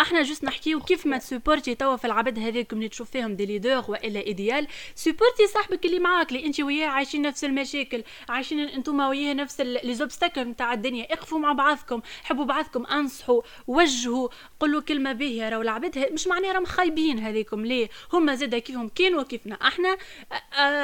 إحنا 0.00 0.22
juste 0.22 0.44
نحكيو 0.44 0.80
كيف 0.80 1.06
ما 1.06 1.18
ت 1.18 1.24
supporter 1.24 1.74
توا 1.74 1.96
في 1.96 2.04
العباد 2.04 2.38
هذيك 2.38 2.72
اللي 2.72 2.88
تشوف 2.88 3.10
فيهم 3.10 3.36
des 3.36 3.46
leaders 3.46 3.84
وإلا 3.88 4.20
idéal 4.20 4.66
supporter 4.94 5.46
صاحبك 5.54 5.84
اللي 5.86 5.98
معاك 5.98 6.32
اللي 6.32 6.46
انت 6.46 6.60
وياه 6.60 6.88
عايشين 6.88 7.22
نفس 7.22 7.44
المشاكل 7.44 8.02
عايشين 8.28 8.60
أنتم 8.60 9.00
وياه 9.00 9.34
نفس 9.34 9.60
les 9.60 9.94
obstacles 9.94 10.40
نتاع 10.40 10.72
الدنيا. 10.72 11.12
اقفوا 11.12 11.38
مع 11.38 11.52
بعضكم 11.52 12.00
حبوا 12.24 12.44
بعضكم 12.44 12.86
أنصحوا 12.86 13.42
وجهوا 13.66 14.28
قولوا 14.60 14.80
كلمة 14.80 15.12
باهية. 15.12 15.48
راهو 15.48 15.62
العباد 15.62 16.12
مش 16.12 16.26
معناها 16.26 16.52
راهم 16.52 16.64
خايبين 16.64 17.18
هذيكم 17.18 17.66
ليه؟ 17.66 17.88
هما 18.18 18.34
زاد 18.34 18.54
كيفهم 18.54 18.88
كانوا 18.88 19.22
كيفنا 19.22 19.58
إحنا 19.62 19.96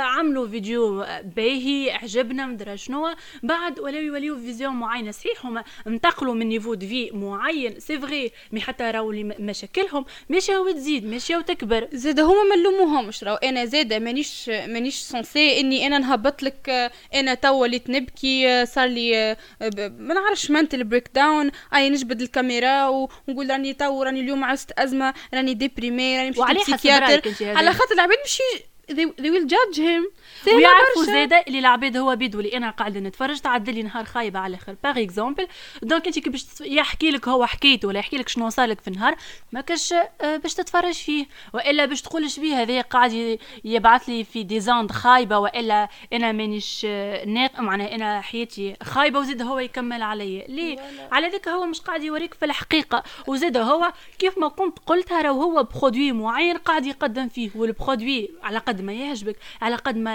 عملوا 0.03 0.49
فيديو 0.49 1.07
باهي 1.37 1.90
عجبنا 1.90 2.47
مدرا 2.47 2.77
شنو. 2.77 3.14
بعد 3.42 3.81
ولاو 3.81 4.03
يوليو 4.03 4.37
visions 4.37 4.75
معينة. 4.75 5.11
صحيح 5.11 5.47
هما 5.47 5.64
انتقلوا 5.87 6.35
من 6.35 6.47
niveau 6.48 6.75
de 6.75 6.87
vie 6.87 7.11
معين. 7.11 7.81
c'est 7.81 7.98
vrai 7.98 8.33
mais 8.53 8.61
حتى 8.61 8.85
راهو 8.85 9.12
مشاكلهم. 9.38 10.05
ماشي 10.29 10.57
هو 10.57 10.71
تزيد 10.71 11.07
ماشي 11.07 11.37
وتكبر 11.37 11.88
زاد 11.92 12.21
هما 12.21 12.42
ما 12.42 12.57
نلوموهمش 12.57 13.25
راهو. 13.25 13.37
أنا 13.37 13.64
زاد 13.64 13.92
مانيش 13.92 14.49
مانيش 14.49 14.95
censé 14.94 15.61
إني 15.61 15.87
أنا 15.87 15.99
نهبط 15.99 16.42
لك 16.42 16.90
أنا 17.14 17.35
تو 17.35 17.62
وليت 17.62 17.90
نبكي 17.90 18.66
صار 18.66 18.88
لي 18.88 19.37
ما 19.79 20.14
نعرفش 20.14 20.51
mental 20.51 20.85
breakdown 20.85 21.51
أي 21.75 21.90
نجبد 21.90 22.21
الكاميرا 22.21 22.88
ونقول 22.88 23.51
راني 23.51 23.73
تو 23.75 24.03
راني 24.03 24.21
اليوم 24.21 24.45
عشت 24.45 24.73
أزمة 24.79 25.14
راني 25.35 25.55
déprimé 25.55 26.18
راني 26.18 26.31
مشيت 26.31 26.81
خاطر 27.20 27.57
على 27.57 27.72
خاطر 27.72 27.94
العباد 27.94 28.18
مش 28.25 28.42
they, 28.90 29.22
they 29.22 29.31
will 29.31 29.48
judge 29.48 29.77
him 29.79 30.03
ويعرفوا 30.46 31.04
زاده 31.04 31.44
اللي 31.48 31.58
العباد 31.58 31.96
هو 31.96 32.16
بيدو 32.16 32.40
اللي 32.40 32.56
أنا 32.56 32.70
قاعدة 32.70 33.00
نتفرج 33.00 33.40
تعدل 33.40 33.74
لي 33.74 33.82
نهار 33.82 34.04
خايبة 34.04 34.38
على 34.38 34.54
الآخر. 34.54 34.76
par 34.85 35.03
exemple 35.03 35.46
donc 35.83 36.07
أنت 36.06 36.18
كي 36.18 36.30
باش 36.30 36.46
يحكي 36.61 37.11
لك 37.11 37.28
هو 37.28 37.46
حكيته 37.46 37.88
ولا 37.88 37.98
يحكي 37.98 38.16
لك 38.16 38.28
شنو 38.28 38.50
صار 38.50 38.68
لك 38.68 38.80
في 38.80 38.88
النهار 38.88 39.14
ما 39.52 39.61
كاش 39.61 39.92
آه، 39.92 40.37
باش 40.37 40.54
تتفرج 40.54 40.94
فيه. 40.94 41.26
وإلا 41.52 41.85
باش 41.85 42.02
تقول 42.02 42.30
شبيه 42.30 42.62
هذا 42.62 42.80
قاعد 42.80 43.38
يبعث 43.64 44.08
لي 44.08 44.24
في 44.24 44.42
des 44.42 44.61
ondes 44.61 44.90
خايبة 44.92 45.38
وإلا 45.38 45.88
أنا 46.12 46.32
مانيش 46.32 46.82
آه، 46.88 47.24
ناق 47.24 47.61
معناها 47.61 47.94
أنا 47.94 48.20
حياتي 48.20 48.76
خايبة 48.82 49.18
وزيد 49.18 49.42
هو 49.42 49.58
يكمل 49.58 50.02
عليا. 50.02 50.46
ليه؟ 50.48 50.78
على 51.12 51.28
ذلك 51.28 51.48
هو 51.48 51.66
مش 51.66 51.80
قاعد 51.80 52.02
يوريك 52.02 52.35
في 52.35 52.44
الحقيقة. 52.44 53.02
وزيد 53.26 53.56
هو 53.56 53.92
كيف 54.18 54.38
ما 54.38 54.48
كنت 54.48 54.78
قلتها 54.87 55.22
راهو 55.22 55.42
هو 55.42 55.62
produit 55.62 56.12
معين 56.12 56.56
قاعد 56.56 56.87
يقدم 56.87 57.28
فيه. 57.28 57.50
وال 57.55 57.71
produit 57.71 58.31
على 58.42 58.58
قد 58.58 58.80
ما 58.80 58.92
يعجبك 58.92 59.37
على 59.62 59.76
قد 59.76 59.96
ما 59.96 60.12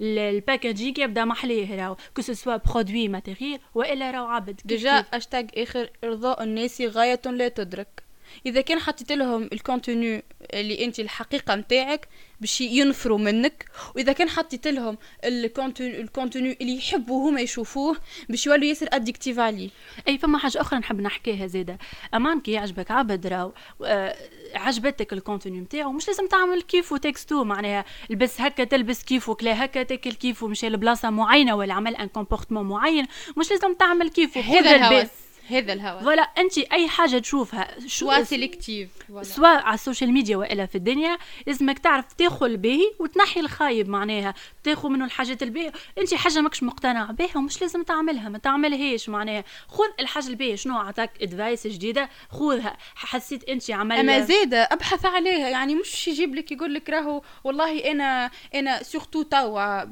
ال 0.00 0.10
packaging 0.10 1.00
يبدأ 1.00 1.24
محليه 1.24 1.76
راهو. 1.76 1.96
que 2.16 2.22
ce 2.22 2.33
soit 2.33 2.56
produit 2.56 3.08
matériel 3.08 3.60
وإلا 3.74 4.10
راهو 4.10 4.26
عبد. 4.26 4.60
déjà 4.64 5.04
hashtag 5.14 5.44
آخر 5.56 5.90
إرضاء 6.04 6.42
الناس 6.42 6.80
غاية 6.80 7.20
لا 7.26 7.48
تدرك. 7.48 8.09
إذا 8.46 8.60
كان 8.60 8.78
حطيت 8.78 9.12
لهم 9.12 9.48
ال 9.52 9.61
contenu 9.61 10.22
اللي 10.54 10.84
أنت 10.84 11.00
الحقيقة 11.00 11.54
نتاعك 11.54 12.08
باش 12.40 12.60
ينفروا 12.60 13.18
منك 13.18 13.64
وإذا 13.96 14.12
كان 14.12 14.28
حطيت 14.28 14.68
لهم 14.68 14.98
ال 15.24 15.40
contenu 15.40 16.56
اللي 16.60 16.76
يحبوا 16.76 17.30
هما 17.30 17.40
يشوفوه 17.40 17.96
باش 18.28 18.46
يولوا 18.46 18.64
ياسر 18.64 18.88
addictif 18.92 19.38
عليه. 19.38 19.70
أي 20.08 20.18
فما 20.18 20.38
حاجة 20.38 20.60
أخرى 20.60 20.78
نحب 20.78 21.00
نحكيها 21.00 21.46
زادة. 21.46 21.78
أمان 22.14 22.40
كي 22.40 22.52
يعجبك 22.52 22.90
عبد 22.90 23.26
راو. 23.26 23.52
آه 23.84 24.16
عجبتك 24.54 25.12
ال 25.12 25.18
contenu 25.18 25.60
نتاعو 25.60 25.92
مش 25.92 26.08
لازم 26.08 26.26
تعمل 26.28 26.62
كيف 26.62 26.92
وتكستو 26.92 27.44
معناها 27.44 27.84
لبس 28.10 28.40
هكا 28.40 28.64
تلبس 28.64 29.04
كيف 29.04 29.28
وكلا 29.28 29.64
هكا 29.64 29.82
تاكل 29.82 30.12
كيف 30.12 30.42
ومشي 30.42 30.68
لبلاصة 30.68 31.10
معينة 31.10 31.56
ولا 31.56 31.74
عمل 31.74 31.96
un 31.96 32.08
comportement 32.08 32.68
معين. 32.68 33.06
مش 33.36 33.50
لازم 33.50 33.74
تعمل 33.74 34.10
كيف 34.10 34.38
هذا 34.38 34.76
الهوس. 34.76 35.08
هذا 35.50 35.72
الهوى 35.72 36.00
voilà 36.00 36.22
أنت 36.22 36.58
أي 36.58 36.88
حاجة 36.88 37.18
تشوفها 37.18 37.68
sois 37.86 38.24
sélectif 38.24 38.88
سواء 39.22 39.62
على 39.62 39.74
ال 39.74 39.79
social 39.79 40.12
media 40.12 40.36
وإلا 40.36 40.66
في 40.66 40.74
الدنيا 40.74 41.18
لازمك 41.46 41.78
تعرف 41.78 42.12
تاخذ 42.12 42.46
الباهي 42.46 42.92
وتنحي 42.98 43.40
الخايب 43.40 43.88
معناها. 43.88 44.34
تاخذ 44.64 44.88
منه 44.88 45.04
الحاجات 45.04 45.42
الباهية. 45.42 45.72
أنت 45.98 46.14
حاجة 46.14 46.40
ماكش 46.40 46.62
مقتنع 46.62 47.10
بها 47.10 47.36
ومش 47.36 47.60
لازم 47.60 47.82
تعملها 47.82 48.28
ما 48.28 48.38
تعملهاش 48.38 49.08
معناها. 49.08 49.44
خذ 49.68 49.84
الحاجة 50.00 50.26
الباهية 50.26 50.56
شنو 50.56 50.78
عطاك 50.78 51.10
advice 51.22 51.66
جديدة 51.66 52.08
خذها. 52.30 52.76
حسيت 52.94 53.48
أنت 53.48 53.70
عمل 53.70 53.96
أما 53.96 54.20
زاده 54.20 54.62
أبحث 54.62 55.06
عليها. 55.06 55.48
يعني 55.48 55.74
مش 55.74 56.08
يجيب 56.08 56.34
لك 56.34 56.52
يقول 56.52 56.74
لك 56.74 56.90
راهو 56.90 57.22
والله 57.44 57.90
أنا 57.90 58.30
أنا 58.54 58.82
surtout 58.82 59.22
توا 59.22 59.84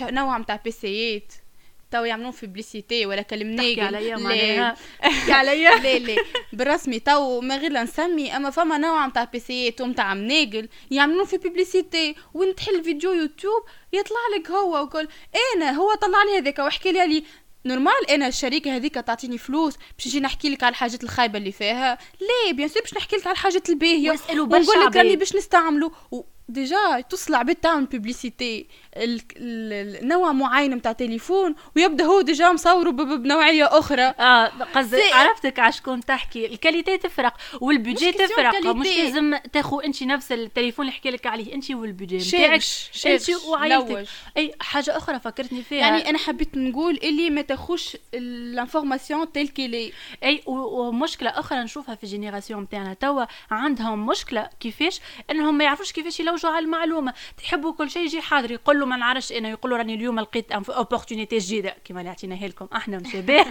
نوع 0.00 0.38
نتاع 0.38 0.56
بيسيات 0.64 1.32
تو 1.92 2.04
يعملون 2.04 2.30
في 2.30 2.46
publicité 2.46 3.06
ولا 3.06 3.22
كلمني 3.22 3.80
عليا 3.80 4.16
معناها. 4.16 4.76
عليا؟ 5.38 5.76
لا 5.76 5.98
لا. 5.98 6.16
بالرسمي 6.52 6.98
تو 6.98 7.40
ما 7.40 7.56
غير 7.56 7.72
نسمي 7.72 8.36
أما 8.36 8.50
فما 8.50 8.78
نوع 8.78 9.06
نتاع 9.06 9.24
بيسيات 9.24 9.80
ونتاع 9.80 10.14
مناقل 10.14 10.68
يعملون 10.90 11.24
في 11.24 11.38
publicité 11.38 12.14
وين 12.34 12.54
تحل 12.54 12.84
فيديو 12.84 13.12
يوتيوب 13.12 13.62
يطلع 13.92 14.20
لك 14.36 14.50
هو 14.50 14.82
وكل 14.82 15.08
أنا 15.56 15.70
هو 15.70 15.94
طلع 15.94 16.22
لي 16.22 16.38
هذاك 16.38 16.58
وحكي 16.58 16.92
لي 16.92 17.24
normal 17.66 18.10
أنا 18.10 18.26
الشركة 18.28 18.76
هذيك 18.76 18.94
تعطيني 18.94 19.38
فلوس 19.38 19.74
باش 19.98 20.06
نجي 20.06 20.20
نحكي 20.20 20.50
لك 20.50 20.62
على 20.62 20.70
الحاجات 20.70 21.04
الخايبة 21.04 21.38
اللي 21.38 21.52
فيها. 21.52 21.98
لا 22.20 22.52
bien 22.52 22.68
sûr 22.68 22.82
باش 22.82 22.94
نحكي 22.94 23.16
لك 23.16 23.26
على 23.26 23.32
الحاجات 23.34 23.70
الباهية. 23.70 24.10
ونقول 24.30 24.86
لك 24.86 24.96
راني 24.96 25.16
باش 25.16 25.36
نستعمله 25.36 25.92
déjà 26.48 27.00
توصل 27.10 27.34
عباد 27.34 27.56
تعمل 27.56 27.86
publicité 27.86 28.66
النوع 28.96 30.32
معين 30.32 30.74
نتاع 30.74 30.92
تليفون 30.92 31.54
ويبدا 31.76 32.04
هو 32.04 32.20
déjà 32.20 32.52
مصوره 32.52 32.90
بنوعية 32.90 33.78
أخرى. 33.78 34.02
آه 34.02 34.46
قصدي 34.46 35.02
عرفتك 35.12 35.58
على 35.58 35.72
شكون 35.72 36.00
تحكي. 36.00 36.46
ال 36.46 36.53
qualité 36.53 36.98
تفرق 36.98 37.34
وال 37.60 37.73
budget 37.73 38.12
تفرق. 38.12 38.66
مش 38.66 38.86
لازم 38.86 39.36
تاخو 39.52 39.80
انت 39.80 40.02
نفس 40.02 40.32
التليفون 40.32 40.86
اللي 40.86 40.96
حكي 40.96 41.10
لك 41.10 41.26
عليه. 41.26 41.54
انت 41.54 41.70
وال 41.70 41.87
budget 41.87 42.38
نتاعك 42.38 42.62
انت 43.06 43.30
وعائلتك. 43.46 44.08
أي 44.36 44.54
حاجة 44.60 44.96
أخرى 44.96 45.20
فكرتني 45.20 45.62
فيها. 45.62 45.78
يعني 45.78 46.10
أنا 46.10 46.18
حبيت 46.18 46.56
نقول 46.56 46.98
اللي 47.02 47.30
ما 47.30 47.42
تاخوش 47.42 47.96
ال 48.14 48.24
information 48.24 49.32
telle 49.32 49.48
qu'elle 49.48 49.79
est 49.79 49.92
أي 50.24 50.42
ومشكلة 50.46 51.30
أخرى 51.30 51.58
نشوفها 51.58 51.94
في 51.94 52.04
ال 52.04 52.09
génération 52.09 52.62
نتاعنا 52.62 52.94
توا 52.94 53.24
عندهم 53.50 54.06
مشكلة 54.06 54.48
كيفاش؟ 54.60 55.00
إنهم 55.30 55.58
ما 55.58 55.64
يعرفوش 55.64 55.92
كيفاش 55.92 56.20
يلوجوا 56.32 56.50
على 56.50 56.64
المعلومة. 56.64 57.14
تحبوا 57.36 57.72
كل 57.72 57.90
شيء 57.90 58.02
يجي 58.02 58.20
حاضر 58.20 58.50
يقول 58.50 58.80
له 58.80 58.86
ما 58.86 58.96
نعرفش 58.96 59.32
أنا 59.32 59.48
يقولوا 59.48 59.78
راني 59.78 59.94
اليوم 59.94 60.20
لقيت 60.20 60.52
opportunité 60.52 61.38
جديدة. 61.38 61.76
كما 61.84 62.00
اللي 62.00 62.10
عطيناها 62.10 62.48
لكم 62.48 62.68
أحنا 62.76 62.98
مشابه 62.98 63.44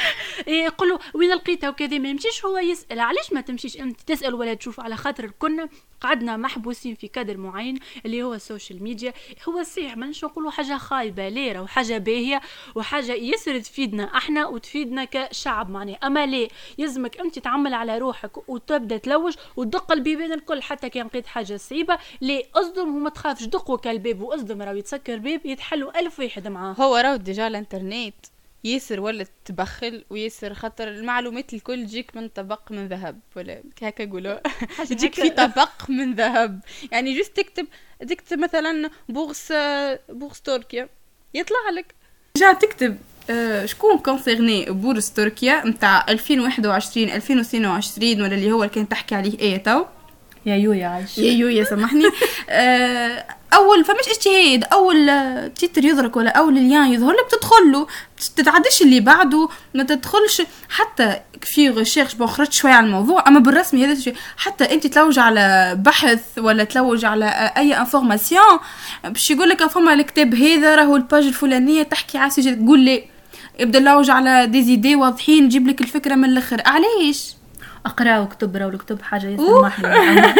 يقولوا 0.46 0.98
وين 1.14 1.30
لقيتها 1.30 1.70
وكذا 1.70 1.98
ما 1.98 2.08
يمشيش 2.08 2.44
هو 2.44 2.58
يسأل. 2.58 3.00
علاش 3.00 3.32
ما 3.32 3.40
تمشيش؟ 3.40 3.76
أنت 3.76 4.00
تسأل 4.00 4.34
ولا 4.34 4.54
تشوف. 4.54 4.80
على 4.80 4.96
خاطر 4.96 5.30
كنا 5.38 5.68
قعدنا 6.00 6.36
محبوسين 6.36 6.94
في 6.94 7.08
كادر 7.08 7.36
معين 7.36 7.78
اللي 8.06 8.22
هو 8.22 8.34
السوشيال 8.34 8.82
ميديا 8.82 9.12
هو 9.48 9.62
صحيح 9.62 9.96
ما 9.96 10.12
نقولوا 10.22 10.50
حاجة 10.50 10.76
خايبة 10.78 11.28
ياسر 11.28 11.60
وحاجة 11.60 11.98
باهية 11.98 12.40
وحاجة 12.74 13.12
ياسر 13.12 13.58
تفيدنا 13.58 14.16
أحنا 14.16 14.46
وتفيدنا 14.46 15.04
كشعب. 15.04 15.70
معناها 15.70 15.94
أما 15.94 16.26
ليه؟ 16.26 16.48
يلزمك 16.78 17.20
أنت 17.20 17.38
تعمل 17.38 17.74
على 17.74 17.98
روحك 17.98 18.48
وتبدأ 18.48 18.96
تلوج 18.96 19.34
وتدق 19.56 19.92
البيبان 19.92 20.32
الكل 20.32 20.62
حتى 20.62 20.90
كان 20.90 21.06
لقيت 21.06 21.26
حاجة 21.26 21.56
صعيبة. 21.56 21.98
ليه 22.20 22.44
أصدم 22.54 22.96
وما 22.96 23.10
تخافش 23.10 23.44
دق 23.44 23.76
الباب 23.76 24.20
وأصدم 24.20 24.62
راهو 24.62 24.76
يتسكر 24.76 25.16
باب 25.16 25.46
يتحلوا 25.46 26.00
ألف 26.00 26.20
واحد 26.20 26.48
معاه. 26.48 26.72
هو 26.72 26.96
راهو 26.96 27.16
déjà 27.16 27.46
الانترنت 27.46 28.14
ياسر 28.64 29.00
ولا 29.00 29.26
تبخل 29.44 30.04
وياسر 30.10 30.54
خاطر 30.54 30.88
المعلومات 30.88 31.54
الكل 31.54 31.86
تجيك 31.86 32.16
من 32.16 32.28
طبق 32.28 32.72
من 32.72 32.88
ذهب 32.88 33.20
ولا 33.36 33.62
هكا 33.82 34.02
يقولوا. 34.02 34.38
تجيك 34.90 35.14
في 35.14 35.30
طبق 35.30 35.90
من 35.90 36.14
ذهب. 36.14 36.60
يعني 36.92 37.18
جست 37.18 37.36
تكتب 37.36 37.66
تكتب 38.08 38.38
مثلا 38.38 38.90
بورس 39.08 39.52
بورس 40.08 40.40
تركيا 40.40 40.88
يطلع 41.34 41.70
لك. 41.72 41.94
جا 42.36 42.52
تكتب 42.52 42.98
آه 43.30 43.66
شكون 43.66 43.98
كونسيرني 43.98 44.64
بورس 44.64 45.12
تركيا 45.12 45.66
نتاع 45.66 46.06
2021 46.08 47.10
2022 47.10 48.22
ولا 48.22 48.34
اللي 48.34 48.52
هو 48.52 48.62
اللي 48.62 48.74
كان 48.74 48.88
تحكي 48.88 49.14
عليه 49.14 49.38
إيه 49.38 49.56
تو؟ 49.56 49.84
يا 50.48 50.56
يويا 50.56 50.86
عايش. 50.86 51.18
يا 51.18 51.32
يويا 51.32 51.64
سامحني. 51.64 52.04
آه 52.50 53.24
أول 53.54 53.84
فمش 53.84 54.08
اجتهاد 54.08 54.64
أول 54.72 55.10
تيتر 55.54 55.84
يضرك 55.84 56.16
ولا 56.16 56.30
أول 56.30 56.54
ليان 56.54 56.92
يظهر 56.92 57.12
لك 57.12 57.30
تدخل 57.30 57.72
له 57.72 57.86
تتعديش 58.36 58.82
اللي 58.82 59.00
بعده 59.00 59.48
ما 59.74 59.82
تدخلش. 59.82 60.42
حتى 60.68 61.16
في 61.42 61.68
ريشيرش 61.68 62.14
بون 62.14 62.26
خرجت 62.26 62.52
شوية 62.52 62.72
على 62.72 62.86
الموضوع 62.86 63.24
أما 63.28 63.40
بالرسمي 63.40 63.84
هذا 63.84 63.92
الشيء 63.92 64.14
حتى 64.36 64.64
أنت 64.74 64.86
تلوج 64.86 65.18
على 65.18 65.74
بحث 65.84 66.20
ولا 66.38 66.64
تلوج 66.64 67.04
على 67.04 67.52
أي 67.56 67.78
انفورماسيون 67.78 68.58
باش 69.04 69.30
يقول 69.30 69.48
لك 69.48 69.66
فما 69.66 69.92
الكتاب 69.92 70.34
هذا 70.34 70.74
راهو 70.74 70.96
الباج 70.96 71.24
الفلانية 71.24 71.82
تحكي 71.82 72.18
على 72.18 72.30
سجل. 72.30 72.64
تقول 72.64 72.80
لي 72.80 73.04
يبدا 73.58 73.80
لوج 73.80 74.10
على 74.10 74.46
ديزيدي 74.46 74.96
واضحين 74.96 75.44
يجيب 75.44 75.68
لك 75.68 75.80
الفكرة 75.80 76.14
من 76.14 76.24
الأخر. 76.24 76.62
علاش؟ 76.66 77.37
أقرأ 77.88 78.18
وكتب 78.18 78.56
راه 78.56 78.68
الكتب 78.68 79.02
حاجة 79.02 79.26
يسمح 79.26 79.80
لي 79.80 79.88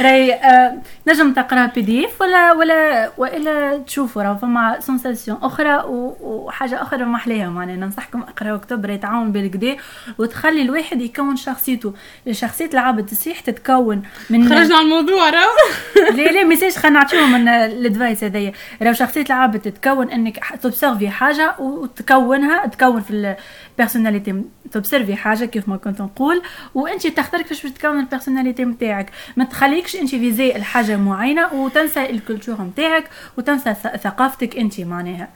راهي 0.00 0.32
آه 0.34 0.74
نجم 1.08 1.32
تقرأ 1.32 1.66
بي 1.66 1.80
دي 1.82 2.06
اف 2.06 2.20
ولا 2.20 2.52
ولا 2.52 3.10
وإلا 3.18 3.78
تشوفوا 3.78 4.22
راه 4.22 4.34
فما 4.34 4.80
سونساسيون 4.80 5.38
أخرى 5.42 5.82
وحاجة 6.20 6.82
أخرى 6.82 7.04
ما 7.04 7.16
احلاها 7.16 7.48
معناها. 7.48 7.76
ننصحكم 7.76 8.22
اقراو 8.22 8.60
كتب 8.60 8.86
راهي 8.86 8.98
تعاون 8.98 9.32
بالكدا 9.32 9.76
وتخلي 10.18 10.62
الواحد 10.62 11.00
يكون 11.00 11.36
شخصيته 11.36 11.94
شخصية 12.30 12.70
العبد 12.74 13.06
تصيح 13.06 13.40
تتكون 13.40 14.02
من 14.30 14.48
خرجنا 14.48 14.76
على 14.76 14.84
الموضوع 14.84 15.30
راه 15.30 15.46
لا 16.16 16.22
لا 16.32 16.44
ميساج 16.44 16.72
خلينا 16.72 16.98
نعطيهم 17.00 17.32
من 17.32 17.48
الادفايس 17.48 18.24
هذايا. 18.24 18.52
راه 18.82 18.92
شخصية 18.92 19.22
العبد 19.22 19.58
تتكون 19.60 20.10
إنك 20.10 20.38
تبسيرفي 20.62 21.10
حاجة 21.10 21.54
وتكونها 21.58 22.66
تكون 22.66 23.00
في 23.00 23.36
البيرسوناليتي 23.76 24.42
تبسيرفي 24.72 25.16
حاجة 25.16 25.44
كيف 25.44 25.68
ما 25.68 25.76
كنت 25.76 26.00
نقول. 26.02 26.42
وانت 26.74 27.06
تختار 27.06 27.42
كيفاش 27.42 27.62
باش 27.62 27.72
تكون 27.72 28.00
البيرسوناليتي 28.00 28.64
نتاعك 28.64 29.10
ما 29.36 29.44
تخليكش 29.44 29.96
انت 29.96 30.10
فيزي 30.10 30.56
الحاجة 30.56 30.96
معينة 30.96 31.54
وتنسى 31.54 32.10
الكولتور 32.10 32.62
نتاعك 32.62 33.10
وتنسى 33.38 33.74
ثقافتك 33.74 34.56
انت 34.56 34.80
معناها. 34.80 35.28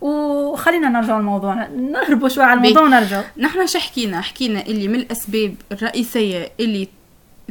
وخلينا 0.00 0.88
نرجع 0.88 1.18
لموضوعنا 1.18 1.68
نهربوا 1.68 2.28
شوية 2.28 2.44
على 2.44 2.58
الموضوع 2.58 2.82
ونرجع. 2.82 3.22
نحن 3.36 3.66
شو 3.66 3.78
حكينا 3.78 4.20
حكينا 4.20 4.60
اللي 4.66 4.88
من 4.88 4.94
الأسباب 4.94 5.54
الرئيسية 5.72 6.50
اللي 6.60 6.88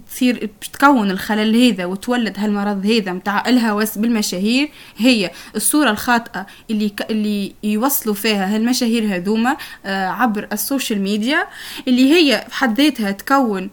تصير 0.10 0.50
تكون 0.74 1.12
الخلل 1.12 1.64
هذا 1.64 1.86
وتولد 1.86 2.40
هالمرض 2.40 2.86
هذا 2.86 3.14
متاع 3.14 3.50
الهوس 3.50 3.98
بالمشاهير 3.98 4.70
هي 4.98 5.32
الصورة 5.56 5.90
الخاطئة 5.92 6.46
اللي 6.72 6.90
ك... 6.90 7.12
اللي 7.12 7.54
يوصلوا 7.64 8.16
فيها 8.16 8.56
هالمشاهير 8.56 9.16
هذوما 9.16 9.58
آه 9.86 10.08
عبر 10.08 10.48
السوشيال 10.52 11.02
ميديا 11.02 11.48
اللي 11.88 12.14
هي 12.14 12.46
بحد 12.50 12.82
ذاتها 12.82 13.12
تكون 13.12 13.70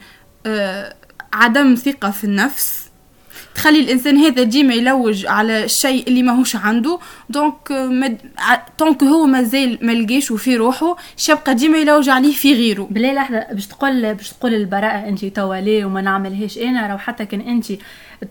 آه 0.47 0.95
عدم 1.33 1.75
ثقة 1.75 2.11
في 2.11 2.25
النفس. 2.25 2.84
تخلي 3.55 3.81
الإنسان 3.81 4.17
هذا 4.17 4.43
ديما 4.43 4.75
يلوج 4.75 5.27
على 5.27 5.65
الشيء 5.65 6.09
اللي 6.09 6.23
ماهوش 6.23 6.57
عنده. 6.57 6.99
دونك 7.31 7.73
مد... 7.73 8.19
طونك 8.79 9.03
هو 9.03 9.27
مازال 9.27 9.79
ما 9.83 9.93
لقاش 9.93 10.33
في 10.33 10.57
روحه 10.57 10.97
شبقى 11.17 11.55
ديما 11.55 11.79
يلوج 11.79 12.09
عليه 12.09 12.33
في 12.33 12.55
غيره. 12.55 12.89
بلا 12.91 13.15
لحظة 13.15 13.47
باش 13.53 13.67
تقول 13.67 14.15
باش 14.15 14.31
تقول 14.33 14.55
البراءة 14.55 15.09
انت 15.09 15.25
توا 15.25 15.57
ليه 15.57 15.85
وما 15.85 16.01
نعملهاش 16.01 16.59
أنا؟ 16.59 16.87
راه 16.87 16.97
حتى 16.97 17.27
كان 17.27 17.41
انت 17.41 17.67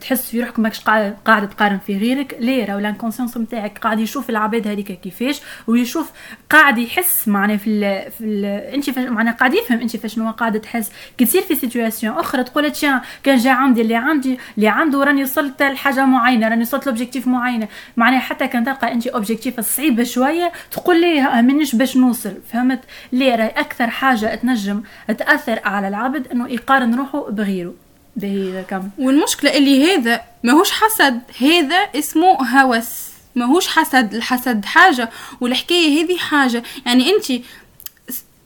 تحس 0.02 0.30
في 0.32 0.42
روحك 0.42 0.60
ماكش 0.60 0.80
قاعد 1.26 1.50
تقارن 1.50 1.78
في 1.78 1.98
غيرك. 1.98 2.38
ليه؟ 2.40 2.66
راهو 2.66 2.80
لانكونسيونس 2.80 3.38
نتاعك 3.38 3.78
قاعد 3.78 4.00
يشوف 4.00 4.30
العباد 4.30 4.68
هذيك 4.68 4.92
كيفاش 4.92 5.42
ويشوف 5.68 6.12
قاعد 6.50 6.78
يحس 6.78 7.28
معناه 7.28 7.56
في 7.56 7.70
ال 7.70 8.12
في 8.12 8.24
ال 8.24 8.46
انت 8.46 9.00
معناه 9.00 9.32
قاعد 9.32 9.54
يفهم 9.54 9.80
انت 9.80 9.98
فاش 9.98 10.14
شنو 10.16 10.32
قاعد 10.32 10.62
تحس. 10.62 10.92
كي 11.18 11.26
تصير 11.26 11.42
في 11.42 11.56
سيتوياسيون 11.56 12.18
أخرى 12.18 12.44
تقول 12.44 12.72
تشان 12.72 13.02
كان 13.24 13.38
جا 13.38 13.52
عندي 13.52 13.82
اللي 13.82 13.96
عندي 13.96 14.40
اللي 14.58 14.68
عنده 14.68 15.04
راني 15.04 15.24
وصلت 15.24 15.64
لحاجة 15.64 16.06
معينة 16.06 16.48
راني 16.48 16.62
وصلت 16.62 16.88
لوبجيكتيف 16.88 17.28
معينه 17.28 17.68
معناه 17.98 18.20
حتى 18.20 18.48
كان 18.48 18.64
تلقى 18.64 18.94
انت 18.94 19.08
اوبجيكتيف 19.08 19.60
صعيبه 19.60 20.04
شوية 20.04 20.52
تقول 20.72 21.02
ليه 21.02 21.22
مانيش 21.22 21.76
باش 21.76 21.98
نوصل. 21.98 22.34
فهمت؟ 22.52 22.80
ليه؟ 23.12 23.36
راهي 23.36 23.48
أكثر 23.48 23.90
حاجة 23.90 24.36
تنجم 24.36 24.84
تأثر 25.18 25.60
على 25.66 25.88
العبد 25.88 26.28
إنه 26.28 26.50
يقارن 26.50 26.96
روحه 26.96 27.32
بغيره. 27.32 27.74
باهي 28.16 28.64
كم 28.70 28.90
والمشكلة 29.00 29.58
اللي 29.58 29.86
هذا 29.86 30.22
ماهوش 30.44 30.72
حسد 30.72 31.22
هذا 31.42 31.76
اسمه 31.76 32.60
هوس. 32.60 33.04
ماهوش 33.36 33.68
حسد 33.68 34.14
الحسد 34.14 34.66
حاجة 34.66 35.10
والحكاية 35.42 36.04
هذه 36.04 36.18
حاجة. 36.18 36.64
يعني 36.86 37.10
أنت 37.10 37.44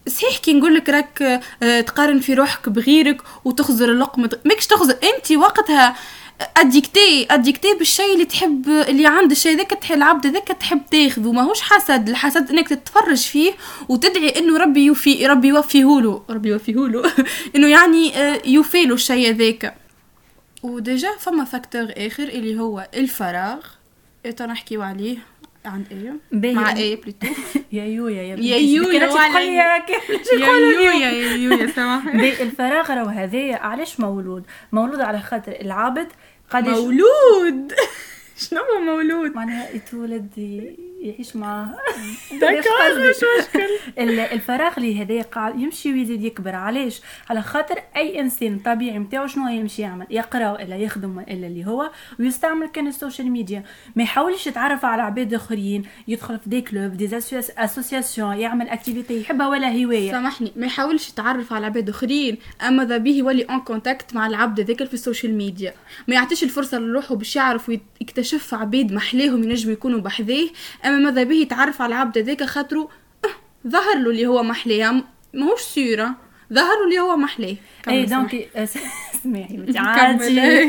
صحيح 0.08 0.38
كي 0.38 0.54
نقول 0.54 0.76
لك 0.76 0.90
راك 0.90 1.42
آه، 1.64 1.82
تقارن 1.82 2.20
في 2.20 2.34
روحك 2.34 2.70
بغيرك 2.70 3.22
وتخزر 3.46 3.92
اللقمة 3.92 4.30
ماكش 4.46 4.68
تخزر. 4.68 4.96
أنت 5.16 5.32
وقتها 5.32 5.96
اديكتي 6.58 7.28
اديكتي 7.32 7.74
بالشيء 7.74 8.14
اللي 8.14 8.26
تحب 8.26 8.70
اللي 8.70 9.08
عند 9.08 9.32
الشيء 9.32 9.58
ذاك 9.58 9.70
تحب 9.70 9.96
العبد 9.98 10.28
ذاك 10.28 10.48
تحب 10.48 10.82
تاخذه. 10.92 11.32
ماهوش 11.32 11.62
حسد. 11.62 12.10
الحسد 12.10 12.50
إنك 12.52 12.68
تتفرج 12.68 13.18
فيه 13.18 13.54
وتدعي 13.90 14.30
إنه 14.30 14.58
ربي 14.58 14.86
يوفي 14.86 15.28
ربي 15.28 15.48
يوفيه 15.48 16.02
له. 16.02 16.24
ربي 16.30 16.50
يوفيه 16.50 16.88
له. 16.88 17.14
إنه 17.56 17.68
يعني 17.68 18.16
آه، 18.16 18.42
يوفي 18.46 18.86
له 18.86 18.94
الشيء 18.94 19.34
ذاك. 19.34 19.76
وديجا 20.64 21.12
فما 21.20 21.44
فاكتور 21.44 21.88
آخر 21.98 22.24
اللي 22.24 22.60
هو 22.60 22.88
الفراغ. 22.94 23.60
نحكيو 24.42 24.82
عليه؟ 24.82 25.18
عن 25.68 25.84
إيه؟ 25.92 26.54
مع 26.54 26.76
إيه 26.76 27.02
بليتو 27.02 27.28
يا 27.72 27.84
يويا 27.84 28.24
يا 28.24 28.36
يا 28.36 28.58
يويا 28.58 29.00
يا 30.34 30.48
يويا 30.48 31.12
يا 31.12 31.36
يويا 31.36 31.68
سامحني 31.68 32.42
الفراغ 32.44 32.92
راهو 32.92 33.06
هذايا 33.06 33.56
علاش 33.58 34.00
مولود؟ 34.00 34.44
مولود 34.72 35.00
على 35.00 35.20
خاطر 35.20 35.52
العبد 35.52 36.08
قديش 36.50 36.78
مولود. 36.78 37.74
شنو 38.50 38.60
هو 38.62 38.82
مولود؟ 38.82 39.36
معناها 39.36 39.70
يتولد 39.70 40.38
يعيش 41.02 41.36
مع 41.36 41.68
دكار 42.34 43.10
مش 43.10 43.16
مشكل. 43.40 43.68
الفراغ 44.36 44.74
اللي 44.78 45.02
هذا 45.04 45.22
قاعد 45.22 45.60
يمشي 45.60 45.94
ويزيد 45.94 46.24
يكبر. 46.24 46.56
علاش؟ 46.56 47.02
على 47.30 47.42
خاطر 47.42 47.76
أي 47.96 48.20
إنسان 48.20 48.60
طبيعي 48.60 49.00
نتاعو 49.00 49.28
شنو 49.28 49.48
يمشي 49.48 49.82
يعمل؟ 49.82 50.08
يقرأ 50.10 50.62
الا 50.62 50.76
يخدم 50.78 51.20
الا 51.20 51.48
اللي 51.48 51.66
هو 51.66 51.92
ويستعمل 52.20 52.68
كان 52.68 52.88
السوشيال 52.88 53.32
ميديا. 53.32 53.64
ما 53.96 54.04
يحاولش 54.04 54.48
يتعرف 54.48 54.86
على 54.86 55.02
عباد 55.02 55.34
آخرين 55.34 55.84
يدخل 56.08 56.40
في 56.40 56.50
des 56.50 56.62
clubs 56.62 56.94
des 56.94 57.18
associations 57.58 58.38
يعمل 58.38 58.70
activité 58.70 59.22
يحبها 59.22 59.48
ولا 59.48 59.86
هواية. 59.86 60.12
سامحني 60.12 60.52
ما 60.56 60.66
يحاولش 60.66 61.10
يتعرف 61.10 61.54
على 61.54 61.66
عباد 61.66 61.90
آخرين 61.90 62.38
ماذا 62.68 62.98
به 62.98 63.12
يولي 63.12 63.44
en 63.44 63.60
contact 63.60 64.16
مع 64.16 64.28
العبد 64.28 64.60
ذاك 64.60 64.84
في 64.84 64.94
السوشيال 64.94 65.34
ميديا. 65.34 65.74
ما 66.08 66.16
يعطيش 66.16 66.44
الفرصة 66.44 66.80
لروحه 66.80 67.16
باش 67.16 67.36
يعرف 67.36 67.70
ويكتشف 67.70 68.27
عباد 68.54 68.92
محليهم 68.92 69.44
ينجموا 69.44 69.74
يكونوا 69.74 70.00
بحذاه 70.00 70.48
أما 70.86 70.98
ماذا 70.98 71.24
به 71.24 71.36
يتعرف 71.36 71.82
على 71.82 71.96
العبد 71.96 72.18
هذاك 72.18 72.44
خاطرو 72.44 72.90
أه 73.26 73.30
ظهر 73.68 73.98
له 73.98 74.10
اللي 74.10 74.28
هو 74.28 74.44
محليه 74.44 75.04
ماهوش 75.34 75.62
سيرة. 75.62 76.16
ظهروا 76.54 76.86
اللي 76.86 77.00
هو 77.00 77.18
محلاه 77.18 77.56
اي 77.88 78.06
donc 78.06 78.50
اسمعي 79.16 79.66
عادي 79.78 80.68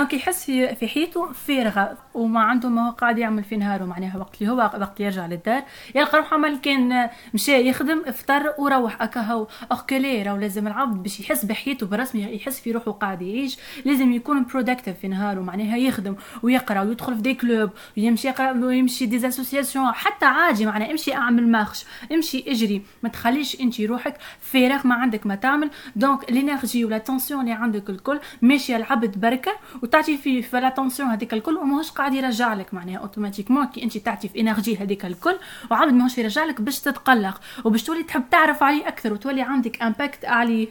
donc 0.00 0.14
يحس 0.14 0.44
في 0.44 0.74
في 0.74 0.88
حياته 0.88 1.32
فارغة 1.32 1.98
وما 2.14 2.40
عنده 2.40 2.68
ما 2.68 2.88
هو 2.88 2.90
قاعد 2.90 3.18
يعمل 3.18 3.44
في 3.44 3.56
نهاره 3.56 3.84
معناها 3.84 4.18
وقت 4.18 4.42
اللي 4.42 4.52
هو 4.52 4.56
وقت 4.56 5.00
يرجع 5.00 5.26
للدار. 5.26 5.62
يلقى 5.94 6.18
روحه 6.18 6.34
عمل 6.34 6.56
كان 6.58 7.08
مشى 7.34 7.68
يخدم 7.68 8.02
افطر 8.06 8.54
وروح. 8.58 9.02
أكا 9.02 9.20
هو 9.20 9.46
أكا 9.70 9.96
هو 9.96 10.22
راهو 10.22 10.36
لازم 10.36 10.66
العبد 10.66 11.02
باش 11.02 11.20
يحس 11.20 11.44
بحياته 11.44 11.86
بالرسمي 11.86 12.22
يحس 12.22 12.60
في 12.60 12.72
روحه 12.72 12.90
قاعد 12.90 13.22
يعيش. 13.22 13.58
لازم 13.84 14.12
يكون 14.12 14.44
productif 14.44 14.98
في 14.98 15.08
نهاره 15.08 15.40
معناها 15.40 15.76
يخدم 15.76 16.16
ويقرأ 16.42 16.80
ويدخل 16.80 17.14
في 17.14 17.22
des 17.22 17.34
clubs 17.34 17.70
ويمشي 17.96 18.28
يقرأ 18.28 18.52
ويمشي 18.52 19.06
des 19.06 19.28
associations 19.28 19.92
حتى 19.92 20.26
عادي 20.26 20.66
معناها 20.66 20.90
امشي 20.90 21.14
أعمل 21.14 21.48
marche 21.48 21.84
امشي 22.12 22.44
اجري. 22.48 22.82
ما 23.02 23.08
تخليش 23.08 23.60
أنت 23.60 23.80
روحك 23.80 24.16
فارغ 24.40 24.86
ما 24.86 24.94
عندك 24.94 25.26
ما 25.26 25.34
تعمل. 25.34 25.70
donc 25.96 26.32
l'énergie 26.32 26.84
و 26.84 26.98
l'attention 26.98 27.40
اللي 27.40 27.52
عندك 27.52 27.90
الكل. 27.90 28.20
ماشيه 28.42 28.76
العبد 28.76 29.20
بركة 29.20 29.52
وتعطي 29.90 30.16
في 30.16 30.42
في 30.42 30.60
l'attention 30.60 31.08
هذيك 31.08 31.34
الكل 31.34 31.56
وماهوش 31.56 31.90
قاعد 31.90 32.14
يرجع 32.14 32.54
لك 32.54 32.74
معناها 32.74 32.98
automatiquement 32.98 33.66
كي 33.66 33.82
أنت 33.82 33.98
تعطي 33.98 34.28
في 34.28 34.40
énergie 34.40 34.76
هذيك 34.76 35.04
الكل 35.04 35.38
وعبد 35.70 35.92
ماهوش 35.92 36.18
يرجع 36.18 36.44
لك 36.44 36.60
باش 36.60 36.80
تتقلق 36.80 37.40
وباش 37.64 37.82
تولي 37.82 38.02
تحب 38.02 38.22
تعرف 38.30 38.62
عليه 38.62 38.88
أكثر 38.88 39.12
وتولي 39.12 39.42
عندك 39.42 39.82
impact 39.82 40.24
عليه 40.24 40.68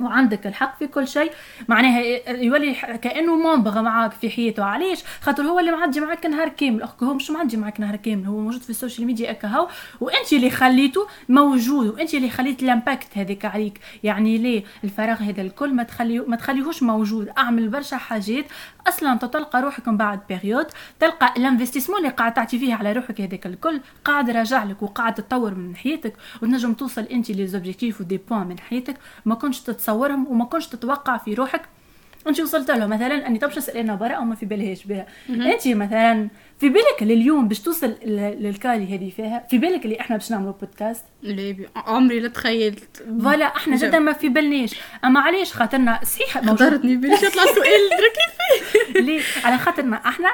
وعندك 0.00 0.46
الحق 0.46 0.78
في 0.78 0.86
كل 0.86 1.08
شيء. 1.08 1.32
معناها 1.68 2.00
يولي 2.28 2.74
كأنه 3.02 3.36
منبغى 3.36 3.82
معاك 3.82 4.12
في 4.12 4.30
حياته. 4.30 4.64
علاش؟ 4.64 5.04
خاطر 5.20 5.42
هو 5.42 5.58
اللي 5.58 5.70
معدي 5.70 6.00
معاك 6.00 6.26
نهار 6.26 6.48
كامل. 6.48 6.82
أكا 6.82 7.02
هو 7.02 7.14
مش 7.14 7.30
معدي 7.30 7.56
معاك 7.56 7.80
نهار 7.80 7.96
كامل. 7.96 8.26
هو 8.26 8.38
موجود 8.38 8.62
في 8.62 8.70
السوشيال 8.70 9.06
ميديا 9.06 9.30
اكا 9.30 9.48
هو. 9.48 9.68
وأنت 10.00 10.32
اللي 10.32 10.50
خليته 10.50 11.06
موجود. 11.28 11.86
وأنت 11.88 12.14
اللي 12.14 12.30
خليت 12.30 12.62
الإمباكت 12.62 13.18
هذيك 13.18 13.44
عليك. 13.44 13.80
يعني 14.02 14.38
ليه؟ 14.38 14.64
الفراغ 14.84 15.22
هذا 15.22 15.42
الكل 15.42 15.74
ما 15.74 15.82
تخليه 15.82 16.24
ما 16.26 16.36
تخليهوش 16.36 16.82
موجود. 16.82 17.28
أعمل 17.38 17.68
برشا 17.68 17.96
حاجات. 17.96 18.44
أصلا 18.88 19.18
تلقى 19.18 19.62
روحك 19.62 19.88
من 19.88 19.96
بعد 19.96 20.20
بيريود 20.28 20.66
تلقى 21.00 21.34
الانفستيسمون 21.36 21.98
اللي 21.98 22.08
قاعد 22.08 22.34
تعطي 22.34 22.58
فيه 22.58 22.74
على 22.74 22.92
روحك 22.92 23.20
هذاك 23.20 23.46
الكل. 23.46 23.80
قاعد 24.04 24.30
راجع 24.30 24.64
لك 24.64 24.82
وقاعد 24.82 25.14
تطور 25.14 25.54
من 25.54 25.76
حياتك. 25.76 26.14
وتنجم 26.42 26.74
توصل 26.74 27.02
أنت 27.02 27.30
لي 27.30 27.46
زوبجيكتيف 27.46 28.00
ودي 28.00 28.20
بوان 28.30 28.46
من 28.46 28.58
حياتك. 28.58 28.96
ما 29.24 29.34
كنتش 29.34 29.60
تتصورهم 29.88 30.26
وما 30.28 30.44
كنتش 30.44 30.66
تتوقع 30.66 31.16
في 31.16 31.34
روحك. 31.34 31.62
أنت 32.26 32.40
وصلت 32.40 32.70
له 32.70 32.86
مثلا 32.86 33.26
أني 33.26 33.38
طب 33.38 33.48
نسال 33.56 33.76
أنا 33.76 33.94
برا 33.94 34.12
أو 34.14 34.24
ما 34.24 34.34
في 34.34 34.46
بالهاش 34.46 34.84
بها. 34.84 35.06
أنت 35.30 35.68
مثلا 35.68 36.28
في 36.60 36.68
بالك 36.68 37.02
لليوم 37.02 37.48
باش 37.48 37.60
توصل 37.60 37.94
للكالي 38.04 38.94
هذه 38.96 39.12
فيها؟ 39.16 39.46
في 39.50 39.58
بالك 39.58 39.84
اللي 39.84 40.00
إحنا 40.00 40.16
باش 40.16 40.30
نعملوا 40.30 40.52
بودكاست 40.52 41.04
لا 41.22 41.54
عمري 41.76 42.20
لا 42.20 42.28
تخيلت. 42.28 43.04
voilà 43.22 43.44
إحنا 43.44 43.76
جدا 43.76 43.98
ما 43.98 44.12
في 44.12 44.28
بالناش 44.28 44.74
أما 45.04 45.20
علاش 45.20 45.52
خاطرنا 45.52 46.00
صحيح 46.04 46.38
خطرتني 46.38 46.96
بالي 46.96 47.14
يطلع 47.14 47.44
سؤال 47.44 47.90
كيف 48.14 48.96
ليه؟ 48.96 49.22
على 49.44 49.58
خاطرنا 49.58 49.96
إحنا 49.96 50.28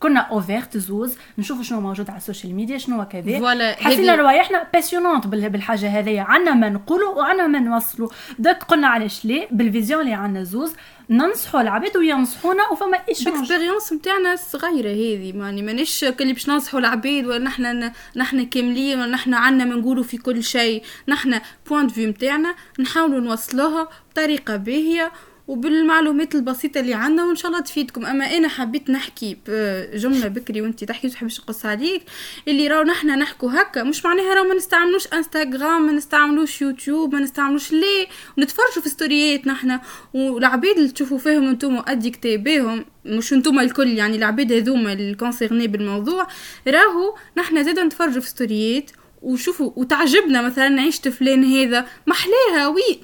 كنا 0.00 0.20
ouvertes 0.20 0.76
زوز 0.76 1.18
نشوفوا 1.38 1.62
شنو 1.62 1.80
موجود 1.80 2.10
على 2.10 2.16
ال 2.16 2.21
social 2.21 2.54
media 2.54 2.78
شنو 2.78 3.04
كذا. 3.04 3.74
حسينا 3.74 4.14
روايحنا 4.14 4.66
passionnantes 4.72 5.26
بالحاجة 5.26 5.98
هذيا. 5.98 6.22
عندنا 6.22 6.54
ما 6.54 6.68
نقولوا 6.68 7.14
وعندنا 7.14 7.46
ما 7.46 7.58
نوصلوا. 7.58 8.08
donc 8.38 8.62
قلنا 8.62 8.88
علاش 8.88 9.24
ليه؟ 9.24 9.48
بال 9.50 9.62
vision 9.62 10.00
اللي 10.00 10.14
عندنا 10.14 10.44
زوز 10.44 10.74
ننصحوا 11.10 11.60
العباد 11.60 11.96
وينصحونا 11.96 12.68
وفما 12.72 12.98
إيش 13.08 13.28
ال 13.28 13.34
expérience 13.34 13.92
نتاعنا 13.92 14.36
صغيرة 14.36 14.90
هذه. 14.90 15.32
ماني 15.32 15.62
مانيش 15.62 16.04
كلي 16.04 16.32
باش 16.32 16.48
ننصحوا 16.48 16.80
العباد 16.80 17.26
ولا 17.26 17.38
نحن 17.38 17.90
نحن 18.16 18.46
كاملين 18.46 19.00
ولا 19.00 19.10
نحن 19.10 19.34
عندنا 19.34 19.64
ما 19.64 19.74
نقولوا 19.74 20.02
في 20.02 20.16
كل 20.16 20.42
شيء. 20.42 20.82
نحن 21.08 21.40
point 21.70 21.84
de 21.84 21.90
vue 21.90 22.08
نتاعنا 22.08 22.54
نحاولوا 22.78 23.20
نوصلوها 23.20 23.88
بطريقة 24.10 24.56
باهية 24.56 25.12
وبالمعلومات 25.48 26.34
البسيطة 26.34 26.80
اللي 26.80 26.94
عندنا 26.94 27.24
وإن 27.24 27.36
شاء 27.36 27.50
الله 27.50 27.62
تفيدكم. 27.62 28.06
أما 28.06 28.36
أنا 28.36 28.48
حبيت 28.48 28.90
نحكي 28.90 29.36
بجملة 29.46 30.28
بكري 30.28 30.62
وأنت 30.62 30.84
تحكي 30.84 31.08
تحبش 31.08 31.40
نقص 31.40 31.66
عليك 31.66 32.02
اللي 32.48 32.68
راو 32.68 32.82
نحنا 32.82 33.16
نحكوا 33.16 33.52
هكا 33.52 33.82
مش 33.82 34.04
معناها 34.04 34.34
راو 34.34 34.44
ما 34.44 34.54
نستعملوش 34.54 35.06
انستغرام 35.06 35.86
ما 35.86 35.92
نستعملوش 35.92 36.62
يوتيوب 36.62 37.14
ما 37.14 37.20
نستعملوش 37.20 37.72
ليه؟ 37.72 38.06
ونتفرجوا 38.38 38.82
في 38.82 38.88
ستوريات 38.88 39.46
نحنا 39.46 39.80
والعباد 40.14 40.76
اللي 40.76 40.88
تشوفوا 40.88 41.18
فيهم 41.18 41.48
أنتم 41.48 41.82
addicté 41.86 42.36
بيهم 42.36 42.84
مش 43.04 43.32
أنتم 43.32 43.58
الكل 43.58 43.88
يعني 43.88 44.16
العباد 44.16 44.52
هذوما 44.52 44.92
ال 44.92 44.99
concernés 44.99 45.66
بالموضوع 45.66 46.26
راهو 46.68 47.14
نحنا 47.38 47.62
زاد 47.62 47.78
نتفرجوا 47.78 48.20
في 48.22 48.28
ستوريات 48.28 48.90
وشوفوا 49.22 49.72
وتعجبنا 49.76 50.42
مثلا 50.42 50.80
عيشة 50.80 51.10
فلان 51.10 51.44
هذا 51.44 51.86
محلاها 52.06 52.68
oui 52.68 53.00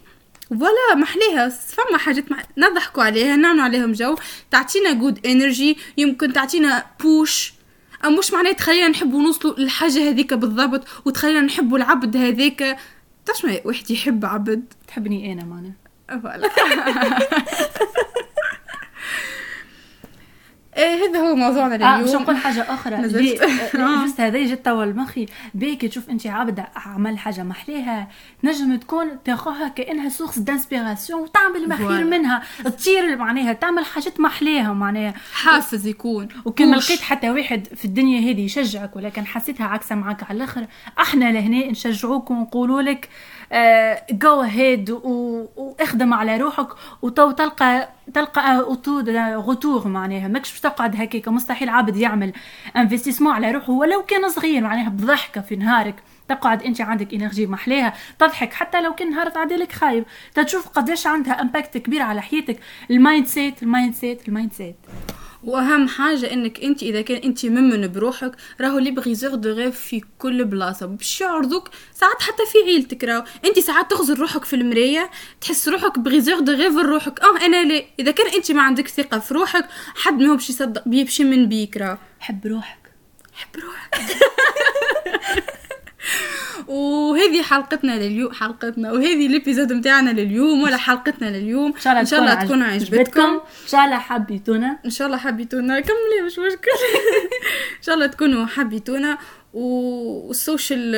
voilà 0.51 0.95
محليها. 0.95 1.49
فما 1.49 1.99
حاجات 1.99 2.31
مح... 2.31 2.43
نضحكوا 2.59 3.03
عليها 3.03 3.37
نعمل 3.37 3.61
عليهم 3.61 3.93
جو. 3.93 4.17
تعطينا 4.51 4.93
good 4.93 5.27
energy 5.27 5.79
يمكن 5.97 6.33
تعطينا 6.33 6.87
push 7.01 7.53
أو 8.05 8.11
مش 8.11 8.33
معناه 8.33 8.53
تخلينا 8.53 8.89
نحبوا 8.89 9.23
نوصلوا 9.23 9.55
للحاجة 9.59 10.09
هذيك 10.09 10.35
بالضبط 10.35 10.85
وتخلينا 11.05 11.41
نحبوا 11.41 11.79
العبد 11.79 12.17
هذيك. 12.17 12.77
تعرف 13.27 13.67
واحد 13.67 13.91
يحب 13.91 14.25
عبد. 14.25 14.65
تحبني 14.89 15.33
أنا 15.33 15.45
معنا 15.45 15.73
voilà. 16.23 16.51
هو 21.17 21.35
موضوعنا 21.35 21.75
آه 21.75 21.99
باش 22.01 22.07
لليوم 22.09 22.23
نقول 22.23 22.37
حاجة 22.37 22.61
أخرى. 22.75 22.95
آه. 23.05 23.79
آه، 23.79 24.05
juste 24.07 24.21
هذا 24.21 24.47
جت 24.47 24.65
توا 24.65 24.85
لمخي 24.85 25.27
بيك 25.55 25.85
تشوف 25.87 26.11
أنت 26.11 26.27
عابدة 26.27 26.69
عمل 26.77 27.19
حاجة 27.19 27.43
محليها. 27.43 28.09
تنجم 28.43 28.77
تكون 28.77 29.09
تاخذها 29.25 29.69
كأنها 29.69 30.09
source 30.09 30.39
d'inspiration 30.39 31.21
وتعمل 31.23 31.69
ما 31.69 31.77
خير 31.77 31.87
voilà. 31.87 32.05
منها. 32.19 32.43
تطير 32.65 33.17
معناها 33.17 33.53
تعمل 33.53 33.85
حاجات 33.85 34.21
محليها 34.21 34.73
معناها. 34.73 35.15
حافز 35.35 35.87
يكون. 35.87 36.29
وكان 36.45 36.71
ما 36.71 36.81
push. 36.81 36.85
لقيت 36.85 37.01
حتى 37.01 37.31
واحد 37.31 37.67
في 37.77 37.85
الدنيا 37.85 38.33
هذه 38.33 38.41
يشجعك 38.45 38.97
ولكن 38.97 39.27
حسيتها 39.27 39.67
عكسة 39.67 39.95
معك 39.95 40.23
على 40.23 40.37
الآخر. 40.37 40.67
أحنا 41.01 41.33
لهنا 41.33 41.67
نشجعوك 41.71 42.31
ونقولوا 42.31 42.83
لك 42.83 43.09
go 44.11 44.41
ahead 44.41 44.91
وإخدم 44.91 46.15
على 46.15 46.37
روحك 46.37 46.69
وتو 47.03 47.31
تلقى 47.31 47.89
تلقى 48.15 48.59
retour 49.37 49.89
معناها. 49.89 50.29
ماكش 50.29 50.51
باش 50.51 50.61
تقعد 50.61 50.97
هكاك 50.97 51.29
مستحيل 51.29 51.69
عابد 51.69 51.97
يعمل 51.97 52.33
investissement 52.77 53.33
على 53.33 53.51
روحه. 53.51 53.73
ولو 53.73 54.03
كان 54.03 54.29
صغير 54.29 54.63
معناها 54.63 54.89
بضحكة 54.89 55.41
في 55.41 55.57
نهارك. 55.57 55.95
تقعد 56.29 56.63
أنت 56.63 56.81
عندك 56.81 57.15
energy 57.15 57.47
محليها 57.47 57.95
تضحك. 58.19 58.53
حتى 58.53 58.81
لو 58.81 58.95
كان 58.95 59.11
نهار 59.11 59.29
تعدي 59.29 59.57
لك 59.57 59.73
خايب. 59.73 60.05
تشوف 60.35 60.69
قداش 60.69 61.07
عندها 61.07 61.41
impact 61.41 61.79
كبير 61.79 62.03
على 62.03 62.23
حياتك. 62.23 62.61
ال 62.91 63.27
mindset 63.27 63.63
ال 63.63 63.95
mindset 63.95 64.29
ال 64.29 64.53
mindset 64.53 64.77
وأهم 65.45 65.89
حاجة 65.89 66.33
إنك 66.33 66.65
أنت 66.65 66.83
إذا 66.83 67.03
كان 67.03 67.17
أنت 67.17 67.47
ممن 67.47 67.89
بروحك 67.89 68.33
راهو 68.61 68.79
les 68.79 68.91
briseurs 68.91 69.35
de 69.35 69.51
rêves 69.51 69.81
في 69.81 70.03
كل 70.19 70.45
بلاصة. 70.45 70.87
باش 70.87 71.21
يعرضوك 71.21 71.69
ساعات 71.95 72.23
حتى 72.23 72.43
في 72.53 72.59
عيلتك 72.59 73.05
راهو. 73.05 73.25
أنت 73.45 73.59
ساعات 73.59 73.91
تغزر 73.91 74.19
روحك 74.19 74.45
في 74.45 74.57
المراية 74.57 75.11
تحس 75.41 75.69
روحك 75.69 75.99
briseur 75.99 76.41
de 76.41 76.53
rêves 76.53 76.77
روحك. 76.77 77.21
أه 77.21 77.37
أنا 77.47 77.65
ليه؟ 77.65 77.85
إذا 78.01 78.11
كان 78.11 78.27
أنت 78.35 78.53
ما 78.53 78.63
عندك 78.63 78.89
ثقة 78.89 79.19
في 79.19 79.35
روحك 79.35 79.69
حد 79.95 80.21
ما 80.23 80.31
هو 80.31 80.35
باش 80.37 80.51
يصدق 80.51 80.89
بيمشي 80.89 81.25
من 81.25 81.49
بيك 81.49 81.77
راهو. 81.77 81.97
حب 82.21 82.47
روحك. 82.47 82.79
حب 83.33 83.61
روحك. 83.63 83.95
وهذه 86.69 87.43
حلقتنا 87.43 87.93
لليوم 87.93 88.33
حلقتنا 88.33 88.93
وهذه 88.93 89.27
ال 89.27 89.33
épisode 89.33 89.73
نتاعنا 89.73 90.11
لليوم 90.11 90.63
ولا 90.63 90.77
حلقتنا 90.77 91.27
لليوم. 91.37 91.73
إن 91.73 91.81
شاء 91.81 91.93
الله 91.93 92.01
إن 92.01 92.07
شاء 92.07 92.21
الله 92.21 92.35
تكون 92.35 92.63
عجبتكم. 92.63 93.21
إن 93.65 93.69
شاء 93.69 93.85
الله 93.85 93.99
حبيتونا. 93.99 94.79
إن 94.85 94.91
شاء 94.91 95.07
الله 95.07 95.19
حبيتونا. 95.19 95.81
كملي 95.81 96.27
مش 96.27 96.39
مشكل 96.39 96.71
إن 97.79 97.83
شاء 97.83 97.95
الله 97.95 98.07
تكونوا 98.07 98.47
حبيتونا. 98.47 99.19
وال 99.53 99.88
social 99.88 100.95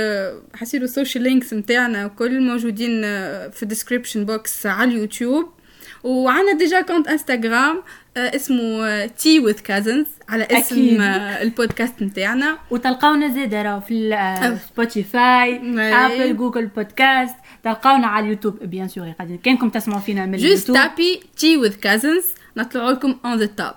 حسيلو 0.55 0.85
ال 0.85 0.91
social 0.91 1.25
links 1.25 1.55
نتاعنا 1.55 2.09
كل 2.09 2.41
موجودين 2.41 3.03
في 3.51 3.63
ال 3.63 3.68
description 3.68 4.25
box 4.25 4.67
على 4.67 4.91
اليوتيوب. 4.91 5.57
وعنا 6.05 6.53
déjà 6.53 6.81
compte 6.81 7.09
انستغرام 7.09 7.83
اسمه 8.17 9.07
Tea 9.07 9.41
with 9.41 9.61
Cousins 9.61 10.07
على 10.29 10.45
اسم 10.45 10.77
أكيد. 10.77 11.01
آه، 11.01 11.43
البودكاست 11.43 12.03
نتاعنا 12.03 12.59
وتلقاونا 12.71 13.29
زيادة 13.29 13.63
راه 13.63 13.79
في 13.79 14.15
آه،. 14.15 14.59
سبوتيفاي. 14.73 15.61
Apple 15.79 16.37
Google 16.37 16.67
Podcast 16.67 17.35
تلقاونا 17.65 18.07
على 18.07 18.25
اليوتيوب 18.25 18.65
bien 18.65 18.89
sûr 18.89 19.13
كانكم 19.45 19.69
تسمعوا 19.71 20.01
فينا 20.01 20.27
من 20.27 20.39
juste 20.39 20.71
اليوتيوب؟ 20.71 20.77
tapez 20.77 21.21
Tea 21.37 21.57
with 21.57 21.75
Cousins 21.75 22.25
نطلعوا 22.57 22.93
لكم 22.93 23.17
on 23.25 23.37
the 23.39 23.47
top 23.47 23.75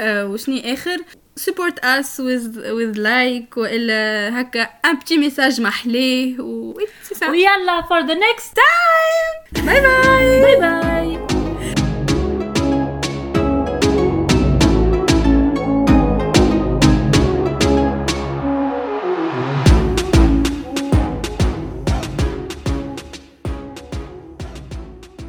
وشني 0.00 0.72
آخر؟ 0.72 0.96
Support 1.40 1.76
us 1.84 2.18
with 2.18 2.46
with 2.78 2.96
like 2.96 3.58
وإلا 3.58 4.40
هكا 4.40 4.62
un 4.62 4.96
petit 4.96 5.18
message 5.18 5.60
محليه 5.60 6.40
و 6.40 6.74
voilà 7.30 7.82
for 7.82 8.06
the 8.06 8.14
next 8.14 8.48
time. 8.48 9.64
bye 9.66 9.80
bye 9.80 10.40
bye 10.40 10.60
bye 10.60 11.45